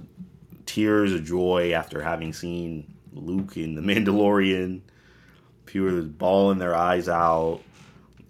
[0.67, 4.83] tears of joy after having seen Luke in the Mandalorian,
[5.67, 7.61] people bawling their eyes out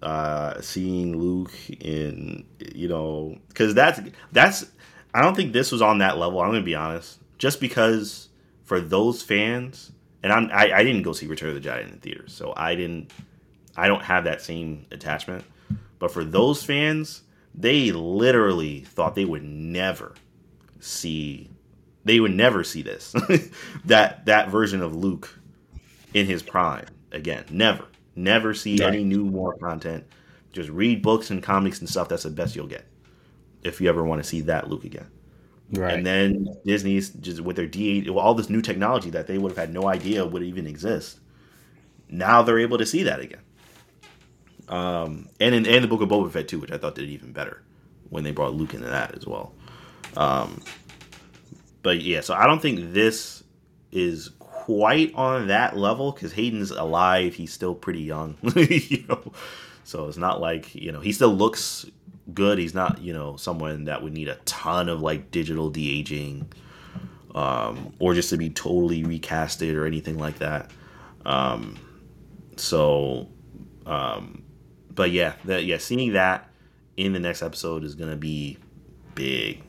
[0.02, 2.44] uh, seeing Luke in
[2.74, 4.00] you know because that's
[4.32, 4.64] that's
[5.12, 6.40] I don't think this was on that level.
[6.40, 8.30] I'm gonna be honest, just because
[8.64, 9.92] for those fans,
[10.24, 12.54] and I'm I, I didn't go see Return of the Jedi in the theaters, so
[12.56, 13.12] I didn't
[13.76, 15.44] I don't have that same attachment.
[15.98, 17.22] But for those fans,
[17.54, 20.14] they literally thought they would never
[20.80, 21.50] see
[22.04, 23.14] they would never see this
[23.84, 25.38] that that version of Luke
[26.14, 27.44] in his prime again.
[27.50, 27.84] Never.
[28.16, 30.04] Never see any new more content.
[30.52, 32.08] Just read books and comics and stuff.
[32.08, 32.86] That's the best you'll get
[33.62, 35.10] if you ever want to see that Luke again.
[35.72, 35.94] Right.
[35.94, 39.58] And then Disney's just with their D8, all this new technology that they would have
[39.58, 41.20] had no idea would even exist.
[42.08, 43.40] Now they're able to see that again.
[44.68, 47.32] Um, and in and the Book of Boba Fett too, which I thought did even
[47.32, 47.62] better
[48.10, 49.52] when they brought Luke into that as well.
[50.16, 50.62] Um,
[51.82, 53.42] but yeah, so I don't think this
[53.92, 57.34] is quite on that level because Hayden's alive.
[57.34, 59.32] He's still pretty young, you know.
[59.84, 61.84] So it's not like you know he still looks
[62.34, 62.58] good.
[62.58, 66.50] He's not you know someone that would need a ton of like digital de aging,
[67.34, 70.70] um, or just to be totally recasted or anything like that.
[71.24, 71.78] Um,
[72.56, 73.28] so,
[73.86, 74.42] um,
[74.94, 76.50] but yeah, that yeah, seeing that
[76.96, 78.58] in the next episode is gonna be
[79.14, 79.62] big.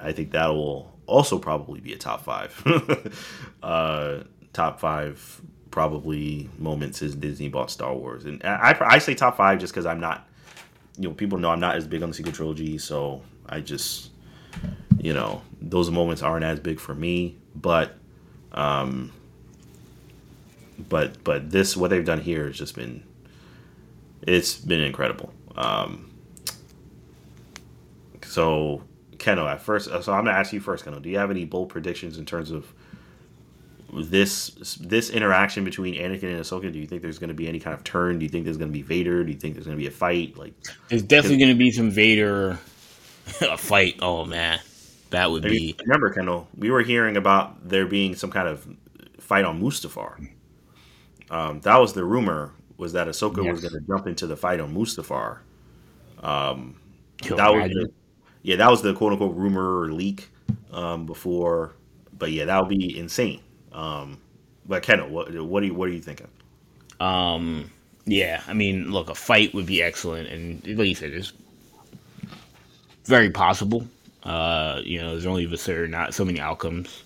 [0.00, 2.62] I think that will also probably be a top five.
[3.62, 4.20] uh,
[4.52, 5.40] top five
[5.70, 9.86] probably moments is Disney bought Star Wars, and I I say top five just because
[9.86, 10.28] I'm not,
[11.00, 14.10] you know, people know I'm not as big on the sequel trilogy, so I just,
[14.98, 17.96] you know, those moments aren't as big for me, but,
[18.52, 19.10] um,
[20.90, 23.02] but but this what they've done here has just been,
[24.20, 25.32] it's been incredible.
[25.56, 26.10] Um,
[28.22, 28.82] so
[29.18, 30.98] Keno, at first, so I'm gonna ask you first, Keno.
[30.98, 32.74] Do you have any bold predictions in terms of
[33.94, 36.72] this this interaction between Anakin and Ahsoka?
[36.72, 38.18] Do you think there's going to be any kind of turn?
[38.18, 39.24] Do you think there's going to be Vader?
[39.24, 40.36] Do you think there's going to be a fight?
[40.36, 40.54] Like,
[40.88, 42.58] there's definitely going to be some Vader
[43.40, 43.96] a fight.
[44.00, 44.60] Oh man,
[45.10, 45.76] that would I be.
[45.80, 48.66] remember, Kendall, we were hearing about there being some kind of
[49.18, 50.28] fight on Mustafar.
[51.30, 53.52] Um, that was the rumor was that Ahsoka yes.
[53.52, 55.38] was going to jump into the fight on Mustafar.
[56.22, 56.76] Um,
[57.22, 57.90] that was the,
[58.42, 60.30] yeah, that was the quote unquote rumor or leak
[60.72, 61.76] um, before.
[62.18, 63.40] But yeah, that would be insane.
[63.72, 64.18] Um,
[64.66, 66.28] but Kendall, what what are you what are you thinking?
[67.00, 67.70] Um,
[68.06, 71.32] yeah, I mean, look, a fight would be excellent, and like you said, it's
[73.04, 73.86] very possible.
[74.22, 77.02] Uh, you know, there's only certain not so many outcomes.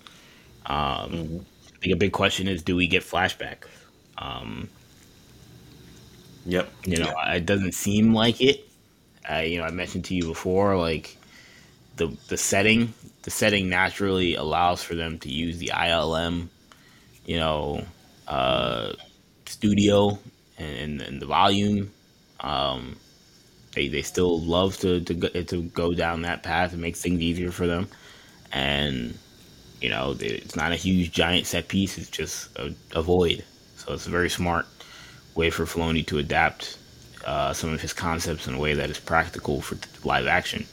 [0.67, 1.39] Um, mm-hmm.
[1.75, 3.69] I think a big question is, do we get flashbacks?
[4.19, 4.69] Um,
[6.47, 6.71] yep.
[6.85, 7.37] You know, yep.
[7.37, 8.69] it doesn't seem like it.
[9.29, 11.17] I, you know, I mentioned to you before, like
[11.97, 12.93] the the setting,
[13.23, 16.49] the setting naturally allows for them to use the ILM
[17.27, 17.85] you know,
[18.29, 18.93] uh,
[19.47, 20.19] studio
[20.59, 21.91] and, and the volume.
[22.41, 22.97] Um,
[23.75, 26.75] they, they still love to, to, go, to go down that path.
[26.75, 27.89] It makes things easier for them.
[28.53, 29.19] And,
[29.81, 31.99] you know, it's not a huge giant set piece.
[31.99, 33.45] It's just a, a void.
[33.77, 34.67] So it's a very smart
[35.35, 36.79] way for Filoni to adapt
[37.25, 40.67] uh, some of his concepts in a way that is practical for live action,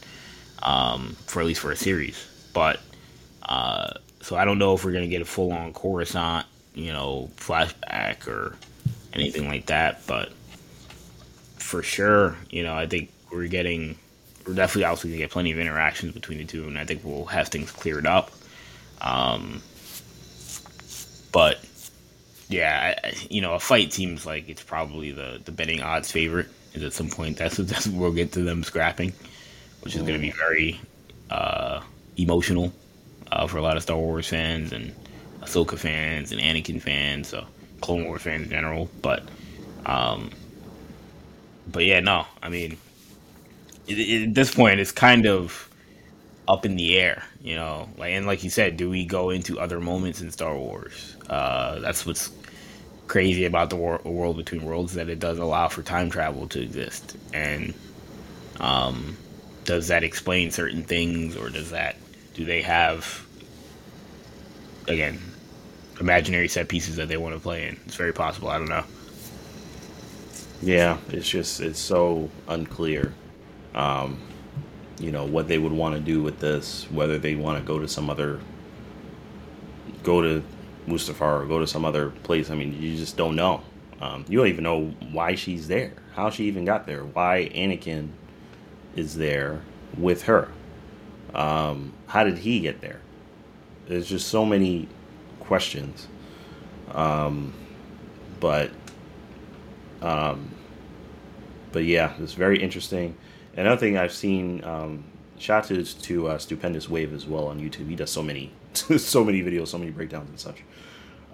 [0.62, 2.28] um, for at least for a series.
[2.52, 2.80] But
[3.42, 7.28] uh, so I don't know if we're gonna get a full on Coruscant, you know,
[7.36, 8.56] flashback or
[9.12, 10.32] anything like that, but
[11.58, 13.98] for sure, you know, I think we're getting
[14.46, 17.26] we're definitely also gonna get plenty of interactions between the two, and I think we'll
[17.26, 18.30] have things cleared up.
[19.00, 19.60] Um,
[21.32, 21.58] but
[22.48, 26.46] yeah, I, you know, a fight seems like it's probably the the betting odds favorite.
[26.74, 29.12] Is at some point that's that's we'll get to them scrapping,
[29.80, 30.80] which is going to be very
[31.28, 31.80] uh,
[32.16, 32.72] emotional
[33.32, 34.94] uh, for a lot of Star Wars fans and
[35.40, 37.46] Ahsoka fans and Anakin fans, so
[37.80, 38.90] Clone Wars fans in general.
[39.00, 39.24] But,
[39.86, 40.30] um,
[41.70, 42.76] but yeah, no, I mean,
[43.88, 45.68] it, it, at this point, it's kind of
[46.48, 47.88] up in the air, you know.
[47.96, 51.16] Like and like you said, do we go into other moments in Star Wars?
[51.28, 52.30] Uh, that's what's
[53.06, 56.60] crazy about the wor- world between worlds that it does allow for time travel to
[56.62, 57.74] exist, and
[58.60, 59.16] um,
[59.64, 61.96] does that explain certain things, or does that
[62.34, 63.26] do they have
[64.88, 65.18] again
[66.00, 67.78] imaginary set pieces that they want to play in?
[67.86, 68.48] It's very possible.
[68.48, 68.84] I don't know.
[70.62, 73.12] Yeah, it's just it's so unclear.
[73.74, 74.18] Um,
[74.98, 77.78] you know what they would want to do with this, whether they want to go
[77.78, 78.40] to some other,
[80.02, 80.42] go to
[80.86, 82.50] Mustafar or go to some other place.
[82.50, 83.62] I mean, you just don't know.
[84.00, 88.10] Um, you don't even know why she's there, how she even got there, why Anakin
[88.96, 89.62] is there
[89.96, 90.48] with her.
[91.34, 93.00] Um, how did he get there?
[93.86, 94.88] There's just so many
[95.40, 96.08] questions.
[96.92, 97.54] Um,
[98.40, 98.70] but,
[100.00, 100.50] um,
[101.72, 103.16] but yeah, it's very interesting.
[103.56, 105.04] Another thing I've seen, um,
[105.38, 107.88] shout out to uh, Stupendous Wave as well on YouTube.
[107.88, 110.62] He does so many, so many videos, so many breakdowns and such.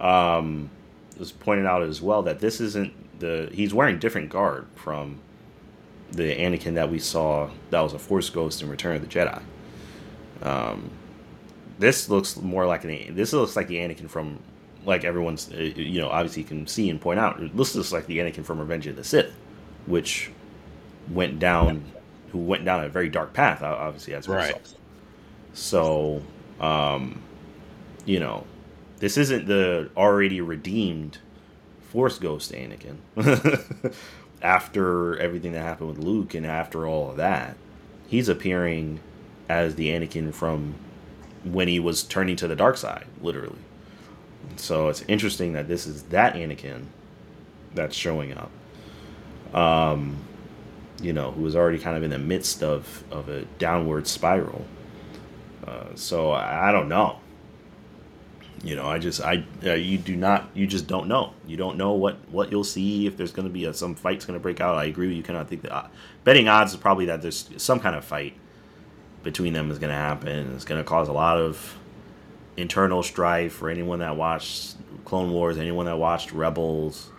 [0.01, 0.70] Um,
[1.18, 5.18] was pointed out as well that this isn't the he's wearing different garb from
[6.12, 9.42] the Anakin that we saw that was a Force ghost in Return of the Jedi.
[10.43, 10.91] Um,
[11.78, 14.41] this looks more like an this looks like the Anakin from
[14.84, 17.39] like everyone's uh, you know obviously you can see and point out.
[17.57, 19.32] This looks like the Anakin from Revenge of the Sith,
[19.86, 20.30] which
[21.11, 21.84] went down
[22.32, 24.47] who went down a very dark path obviously as a right.
[24.47, 24.74] result.
[25.55, 26.22] So,
[26.61, 27.22] um,
[28.05, 28.45] you know,
[28.99, 31.18] this isn't the already redeemed
[31.91, 32.99] Force Ghost Anakin.
[34.43, 37.57] after everything that happened with Luke and after all of that,
[38.09, 39.01] he's appearing
[39.49, 40.74] as the Anakin from
[41.44, 43.59] when he was turning to the dark side, literally.
[44.57, 46.86] So it's interesting that this is that Anakin
[47.74, 48.51] that's showing up.
[49.55, 50.18] Um,
[51.01, 54.64] you know, who was already kind of in the midst of of a downward spiral.
[55.66, 57.18] Uh, so I, I don't know
[58.62, 61.76] you know i just i uh, you do not you just don't know you don't
[61.76, 64.42] know what what you'll see if there's going to be a, some fight's going to
[64.42, 65.86] break out i agree you cannot think that uh,
[66.24, 68.34] betting odds is probably that there's some kind of fight
[69.22, 71.76] between them is going to happen it's going to cause a lot of
[72.56, 77.10] internal strife for anyone that watched clone wars anyone that watched rebels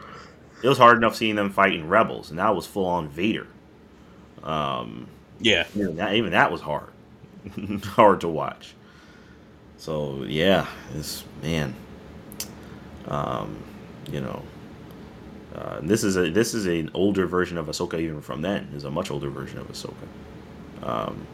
[0.63, 3.47] it was hard enough seeing them fighting rebels and that was full on vader
[4.43, 5.07] um
[5.39, 6.89] yeah even that, even that was hard
[7.83, 8.73] hard to watch
[9.79, 11.73] so yeah, it's man.
[13.07, 13.63] Um,
[14.11, 14.43] you know,
[15.55, 18.69] uh, this is a this is an older version of Ahsoka even from then.
[18.75, 19.93] Is a much older version of Ahsoka.
[20.83, 21.25] Um,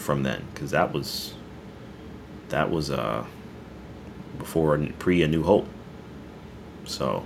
[0.00, 1.34] from then, because that was
[2.48, 3.24] that was uh
[4.38, 5.68] before pre A New Hope.
[6.84, 7.24] So,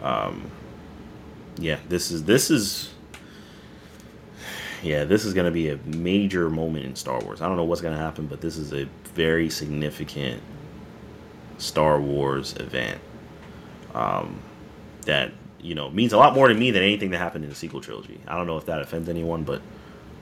[0.00, 0.50] um,
[1.58, 2.94] yeah, this is this is
[4.82, 7.40] yeah, this is to be a major moment in Star Wars.
[7.40, 10.40] I don't know what's to happen, but this is a very significant
[11.58, 13.00] Star Wars event
[13.94, 14.40] um,
[15.02, 17.56] that you know means a lot more to me than anything that happened in the
[17.56, 18.20] sequel trilogy.
[18.26, 19.60] I don't know if that offends anyone, but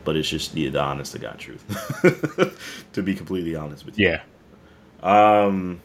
[0.07, 1.63] but it's just the, the honest to God truth.
[2.95, 4.09] to be completely honest with you.
[4.09, 4.23] Yeah.
[5.03, 5.83] Um.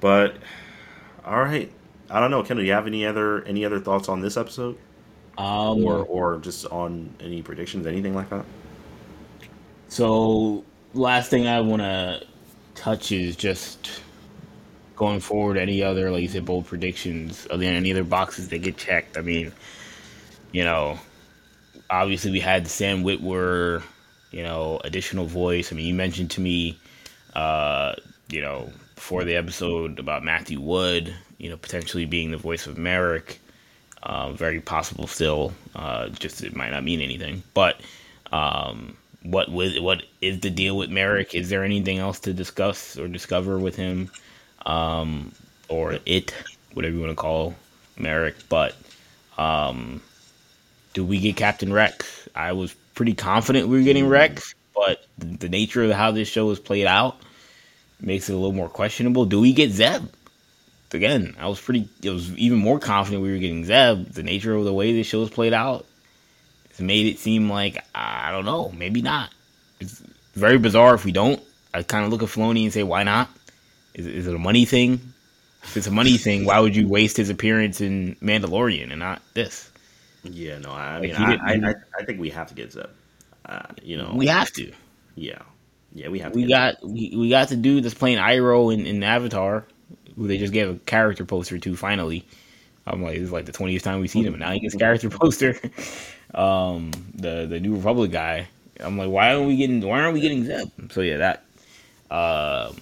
[0.00, 0.36] But
[1.24, 1.72] all right,
[2.10, 2.62] I don't know, Kendall.
[2.62, 4.76] Do you have any other any other thoughts on this episode?
[5.36, 8.44] Um, or or just on any predictions, anything like that.
[9.88, 12.24] So, last thing I want to
[12.74, 14.02] touch is just
[14.94, 15.56] going forward.
[15.56, 17.46] Any other, like you said, bold predictions?
[17.50, 19.16] Are there any other boxes that get checked?
[19.16, 19.52] I mean,
[20.52, 20.98] you know,
[21.90, 23.82] obviously we had Sam Witwer,
[24.30, 25.72] you know, additional voice.
[25.72, 26.78] I mean, you mentioned to me,
[27.34, 27.94] uh,
[28.28, 32.78] you know, before the episode about Matthew Wood, you know, potentially being the voice of
[32.78, 33.38] Marrok.
[34.02, 35.52] Uh, very possible still.
[35.74, 37.42] Uh, just it might not mean anything.
[37.54, 37.80] But
[38.32, 41.34] um, what with what is the deal with Marrok?
[41.34, 44.10] Is there anything else to discuss or discover with him,
[44.66, 45.32] um,
[45.68, 46.34] or it,
[46.74, 47.54] whatever you want to call
[47.96, 48.34] Marrok?
[48.48, 48.76] But
[49.38, 50.02] um,
[50.94, 52.28] do we get Captain Rex?
[52.34, 54.10] I was pretty confident we were getting mm.
[54.10, 57.20] Rex, but the nature of how this show is played out
[58.00, 59.26] makes it a little more questionable.
[59.26, 60.08] Do we get Zeb?
[60.94, 61.88] again, I was pretty.
[62.02, 64.06] It was even more confident we were getting Zeb.
[64.12, 65.84] The nature of the way this show show's played out
[66.70, 69.30] has made it seem like I don't know, maybe not.
[69.80, 70.02] It's
[70.34, 71.42] very bizarre if we don't.
[71.74, 73.28] I kind of look at Filoni and say, why not?
[73.94, 75.00] Is, is it a money thing?
[75.64, 79.22] If it's a money thing, why would you waste his appearance in Mandalorian and not
[79.34, 79.70] this?
[80.24, 82.86] Yeah, no, I, like mean, I, I, I, think we have to get Zeb.
[83.44, 84.72] Uh, you know, we have to.
[85.14, 85.42] Yeah,
[85.92, 86.34] yeah, we have.
[86.34, 89.66] we got we, we got the dude that's playing Iroh in, in Avatar
[90.16, 92.24] who they just gave a character poster to finally.
[92.86, 94.74] I'm like, this is like the 20th time we've seen him, and now he gets
[94.74, 95.56] character poster.
[96.34, 98.48] um, the the New Republic guy.
[98.80, 99.80] I'm like, why aren't we getting?
[99.80, 100.68] Why aren't we getting Zeb?
[100.90, 101.44] So yeah, that
[102.10, 102.76] um,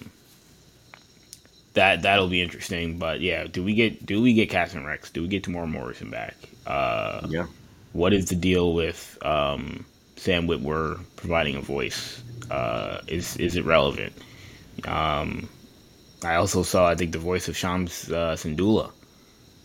[1.73, 2.97] that that'll be interesting.
[2.97, 5.09] But yeah, do we get do we get Captain Rex?
[5.09, 6.35] Do we get Temuera Morrison back?
[6.65, 7.47] Uh, yeah.
[7.93, 12.23] What is the deal with um, Sam Witwer providing a voice?
[12.49, 14.13] Uh, is is it relevant?
[14.85, 15.49] Um,
[16.23, 18.91] I also saw, I think, the voice of Cham uh, Syndulla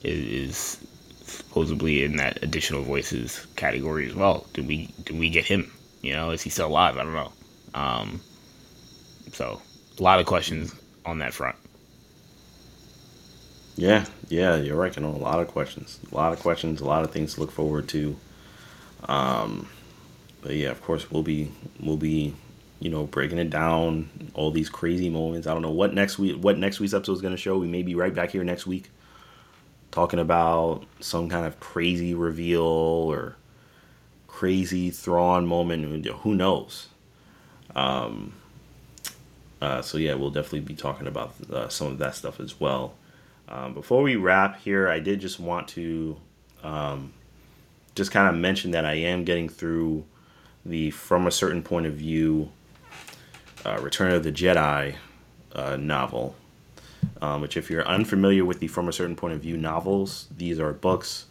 [0.02, 0.86] is, is
[1.22, 4.46] supposedly in that additional voices category as well.
[4.54, 5.70] Did we did we get him?
[6.02, 6.96] You know, is he still alive?
[6.96, 7.32] I don't know.
[7.74, 8.20] Um,
[9.32, 9.60] so
[9.98, 11.56] a lot of questions on that front.
[13.78, 14.94] Yeah, yeah, you're right.
[14.94, 17.40] You know, a lot of questions, a lot of questions, a lot of things to
[17.40, 18.16] look forward to.
[19.04, 19.68] Um,
[20.42, 22.34] but yeah, of course, we'll be we'll be
[22.80, 25.46] you know breaking it down, all these crazy moments.
[25.46, 27.56] I don't know what next week what next week's episode is going to show.
[27.56, 28.90] We may be right back here next week
[29.92, 33.36] talking about some kind of crazy reveal or
[34.26, 36.04] crazy Thrawn moment.
[36.04, 36.88] Who knows?
[37.76, 38.34] Um,
[39.62, 42.94] uh, so yeah, we'll definitely be talking about uh, some of that stuff as well.
[43.50, 46.16] Um, before we wrap here, I did just want to
[46.62, 47.14] um,
[47.94, 50.04] just kind of mention that I am getting through
[50.66, 52.50] the From a Certain Point of View
[53.64, 54.96] uh, Return of the Jedi
[55.54, 56.34] uh, novel.
[57.22, 60.58] Um, which, if you're unfamiliar with the From a Certain Point of View novels, these
[60.58, 61.26] are books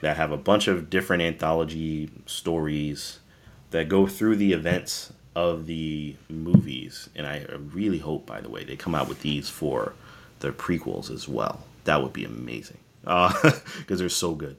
[0.00, 3.18] that have a bunch of different anthology stories
[3.70, 7.08] that go through the events of the movies.
[7.16, 9.94] And I really hope, by the way, they come out with these for
[10.40, 11.64] the prequels as well.
[11.84, 14.56] That would be amazing because uh, they're so good.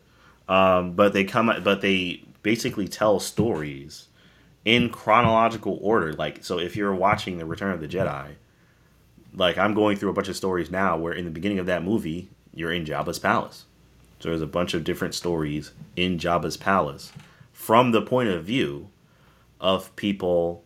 [0.47, 4.07] Um, but they come, but they basically tell stories
[4.65, 6.13] in chronological order.
[6.13, 8.35] Like, so if you're watching the Return of the Jedi,
[9.33, 11.83] like I'm going through a bunch of stories now where in the beginning of that
[11.83, 13.65] movie you're in Jabba's palace.
[14.19, 17.11] So there's a bunch of different stories in Jabba's palace
[17.53, 18.89] from the point of view
[19.59, 20.63] of people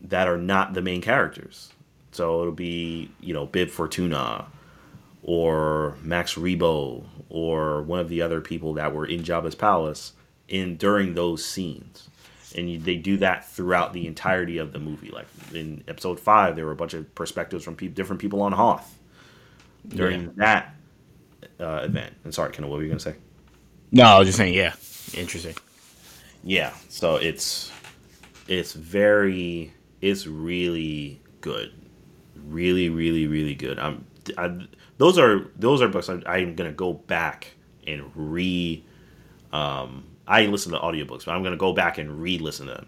[0.00, 1.72] that are not the main characters.
[2.12, 4.46] So it'll be, you know, Bib Fortuna
[5.22, 10.12] or Max Rebo or one of the other people that were in Jabba's palace
[10.48, 12.08] in during those scenes.
[12.56, 15.10] And you, they do that throughout the entirety of the movie.
[15.10, 18.52] Like in episode five, there were a bunch of perspectives from pe- different people on
[18.52, 18.98] Hoth
[19.86, 20.28] during yeah.
[20.36, 20.74] that
[21.60, 22.14] uh, event.
[22.24, 23.16] And sorry, Kendall, what were you going to say?
[23.92, 24.74] No, I was just saying, yeah,
[25.14, 25.54] interesting.
[26.44, 27.72] Yeah, so it's
[28.46, 31.72] it's very it's really good,
[32.46, 33.78] really, really, really good.
[33.78, 34.04] I'm
[34.36, 34.66] I,
[34.98, 37.54] those are those are books I'm, I'm gonna go back
[37.86, 38.84] and re.
[39.52, 42.86] Um, I listen to audiobooks, but I'm gonna go back and re-listen to them.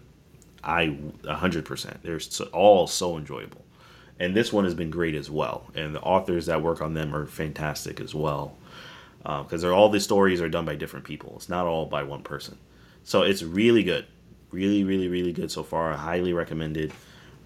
[0.63, 0.95] I
[1.27, 2.03] hundred percent.
[2.03, 3.65] They're so, all so enjoyable,
[4.19, 5.65] and this one has been great as well.
[5.73, 8.55] And the authors that work on them are fantastic as well,
[9.23, 11.33] because uh, they're all the stories are done by different people.
[11.35, 12.59] It's not all by one person,
[13.03, 14.05] so it's really good,
[14.51, 15.93] really, really, really good so far.
[15.93, 16.91] I highly recommend it.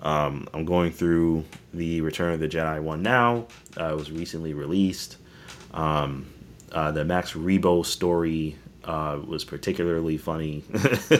[0.01, 3.47] Um, I'm going through the Return of the Jedi one now.
[3.79, 5.17] Uh, it was recently released.
[5.73, 6.27] Um,
[6.71, 10.63] uh, the Max Rebo story uh, was particularly funny.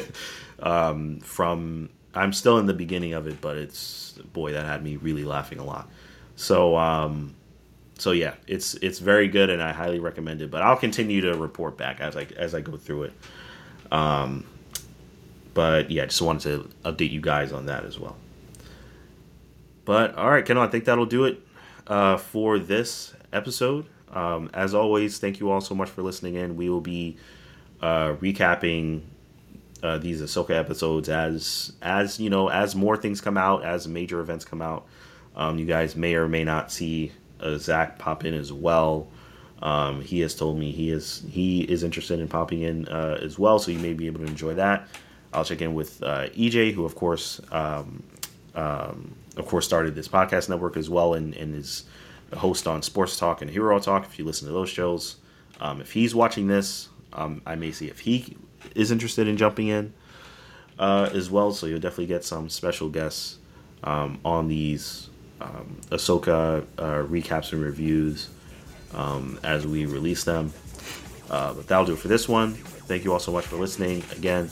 [0.59, 4.97] um, from I'm still in the beginning of it, but it's boy that had me
[4.97, 5.89] really laughing a lot.
[6.35, 7.35] So um,
[7.97, 10.51] so yeah, it's it's very good, and I highly recommend it.
[10.51, 13.13] But I'll continue to report back as I as I go through it.
[13.91, 14.45] Um,
[15.53, 18.15] but yeah, I just wanted to update you guys on that as well.
[19.85, 21.39] But all right, Kendall, I think that'll do it
[21.87, 23.85] uh, for this episode.
[24.11, 26.55] Um, as always, thank you all so much for listening in.
[26.55, 27.17] We will be
[27.81, 29.01] uh, recapping
[29.83, 34.19] uh, these Ahsoka episodes as as you know as more things come out, as major
[34.19, 34.87] events come out.
[35.35, 39.07] Um, you guys may or may not see uh, Zach pop in as well.
[39.61, 43.37] Um, he has told me he is he is interested in popping in uh, as
[43.37, 44.87] well, so you may be able to enjoy that.
[45.33, 48.03] I'll check in with uh, EJ, who of course um,
[48.55, 51.83] um, of course, started this podcast network as well and, and is
[52.31, 54.05] a host on Sports Talk and Hero Talk.
[54.05, 55.17] If you listen to those shows,
[55.59, 58.37] um, if he's watching this, um, I may see if he
[58.73, 59.93] is interested in jumping in
[60.79, 61.51] uh, as well.
[61.51, 63.37] So you'll definitely get some special guests
[63.83, 65.09] um, on these
[65.41, 68.29] um, Ahsoka uh, recaps and reviews
[68.93, 70.53] um, as we release them.
[71.29, 72.53] Uh, but that'll do it for this one.
[72.53, 74.03] Thank you all so much for listening.
[74.11, 74.49] Again,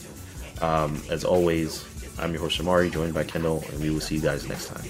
[0.60, 1.84] um, as always,
[2.18, 4.84] I'm your host Shamari, joined by Kendall, and we will see you guys next time.